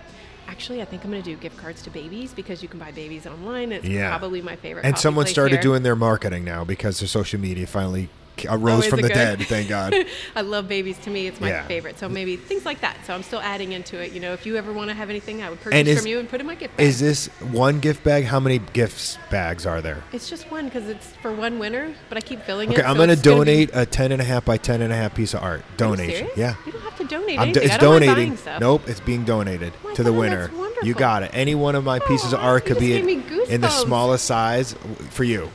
[0.48, 2.92] Actually, I think I'm going to do gift cards to Baby's because you can buy
[2.92, 3.72] Baby's online.
[3.72, 4.10] It's Yeah.
[4.10, 4.86] probably my favorite.
[4.86, 5.62] and someone started here.
[5.62, 8.10] doing their marketing now because their social media finally
[8.46, 9.14] arose Oh, is from it the good?
[9.40, 9.42] dead.
[9.48, 9.94] Thank God.
[10.36, 10.98] I love Baby's.
[11.00, 11.66] To me, it's my Yeah.
[11.68, 11.98] favorite.
[12.00, 12.98] So maybe things like that.
[13.06, 14.12] So I'm still adding into it.
[14.12, 16.08] You know, if you ever want to have anything, I would purchase And is- from
[16.08, 16.86] you and put in my gift bag.
[16.86, 18.26] Is this one gift bag?
[18.26, 20.04] How many gifts bags are there?
[20.14, 22.80] it's just one because it's for one winner, but I keep filling Okay, it.
[22.82, 24.82] Okay, I'm so gonna it's gonna be- donate a ten and a half by ten
[24.82, 25.60] and a half piece of art.
[25.62, 26.30] Are you Donation.
[26.36, 26.56] Yeah.
[26.66, 28.16] You don't have to donate I'm do- it's I don't donating.
[28.16, 28.60] buying stuff.
[28.62, 30.48] Nope, it's being donated Oh my to the winner.
[30.48, 30.86] that's.
[30.86, 31.32] You got it.
[31.34, 33.10] Any one of my oh, pieces of art could be just
[33.50, 34.76] in, in the smallest size
[35.10, 35.50] for you.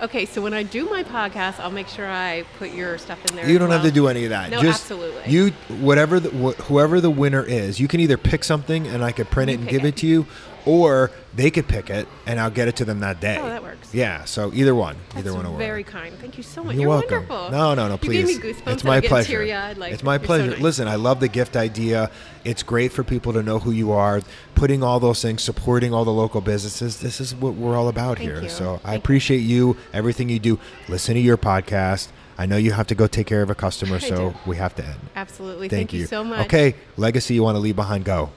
[0.00, 3.34] Okay, so when I do my podcast, I'll make sure I put your stuff in
[3.36, 3.48] there.
[3.48, 4.48] You don't have to do any of that.
[4.50, 5.22] No, Just absolutely.
[5.32, 5.48] You
[5.80, 9.28] whatever the, wh- whoever the winner is, you can either pick something and I could
[9.28, 9.88] print You it and give it.
[9.88, 10.26] it to you,
[10.68, 13.38] or they could pick it and I'll get it to them that day.
[13.40, 13.94] Oh, that works.
[13.94, 14.24] Yeah.
[14.26, 14.96] So either one.
[15.14, 15.58] That's either one will work.
[15.60, 16.14] very kind.
[16.18, 16.74] Thank you so much.
[16.74, 17.26] You're, You're, welcome.
[17.28, 17.50] wonderful.
[17.50, 18.26] No, no, no, You please.
[18.36, 18.72] gave me goosebumps.
[18.74, 19.44] It's my pleasure.
[19.76, 20.50] Like, it's my you're so pleasure.
[20.50, 20.60] nice.
[20.60, 22.10] Listen, I love the gift idea.
[22.44, 24.20] It's great for people to know who you are,
[24.54, 27.00] putting all those things, supporting all the local businesses.
[27.00, 28.42] This is what we're all about Thank here.
[28.42, 28.48] you.
[28.50, 28.98] So I Thank you.
[28.98, 30.58] appreciate you, everything you do.
[30.88, 32.08] Listen to your podcast.
[32.36, 34.34] I know you have to go take care of a customer, I so do.
[34.46, 35.00] we have to end.
[35.16, 35.68] Absolutely.
[35.68, 36.06] Thank, Thank, you.
[36.06, 36.44] so much.
[36.46, 38.30] Okay, legacy you want to leave behind, go.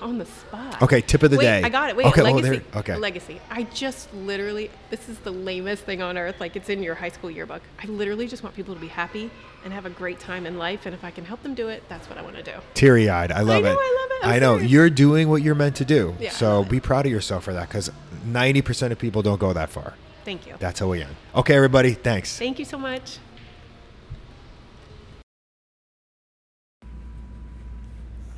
[0.00, 0.80] On the spot.
[0.82, 1.62] Okay, tip of the Wait, day.
[1.62, 1.96] I got it.
[1.96, 2.58] Wait, Okay, oh, legacy.
[2.58, 2.96] there- okay.
[2.96, 3.40] Legacy.
[3.50, 6.36] I just literally, this is the lamest thing on earth.
[6.40, 7.62] Like it's in your high school yearbook.
[7.82, 9.30] I literally just want people to be happy
[9.64, 10.86] and have a great time in life.
[10.86, 12.52] And if I can help them do it, that's what I want to do.
[12.74, 13.32] Teary eyed.
[13.32, 13.78] I love know, it.
[13.80, 14.26] I love it.
[14.26, 14.54] I'm I know.
[14.56, 14.70] serious.
[14.72, 16.14] You're doing what you're meant to do.
[16.20, 17.90] Yeah, so be proud of yourself for that because
[18.28, 19.94] 90% of people don't go that far.
[20.24, 20.54] Thank you.
[20.60, 21.16] That's how we end.
[21.34, 21.94] Okay, everybody.
[21.94, 22.38] Thanks.
[22.38, 23.18] Thank you so much.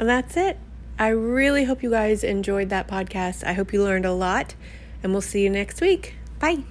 [0.00, 0.58] And that's it.
[0.98, 3.44] I really hope you guys enjoyed that podcast.
[3.44, 4.54] I hope you learned a lot,
[5.02, 6.14] and we'll see you next week.
[6.40, 6.64] Bye.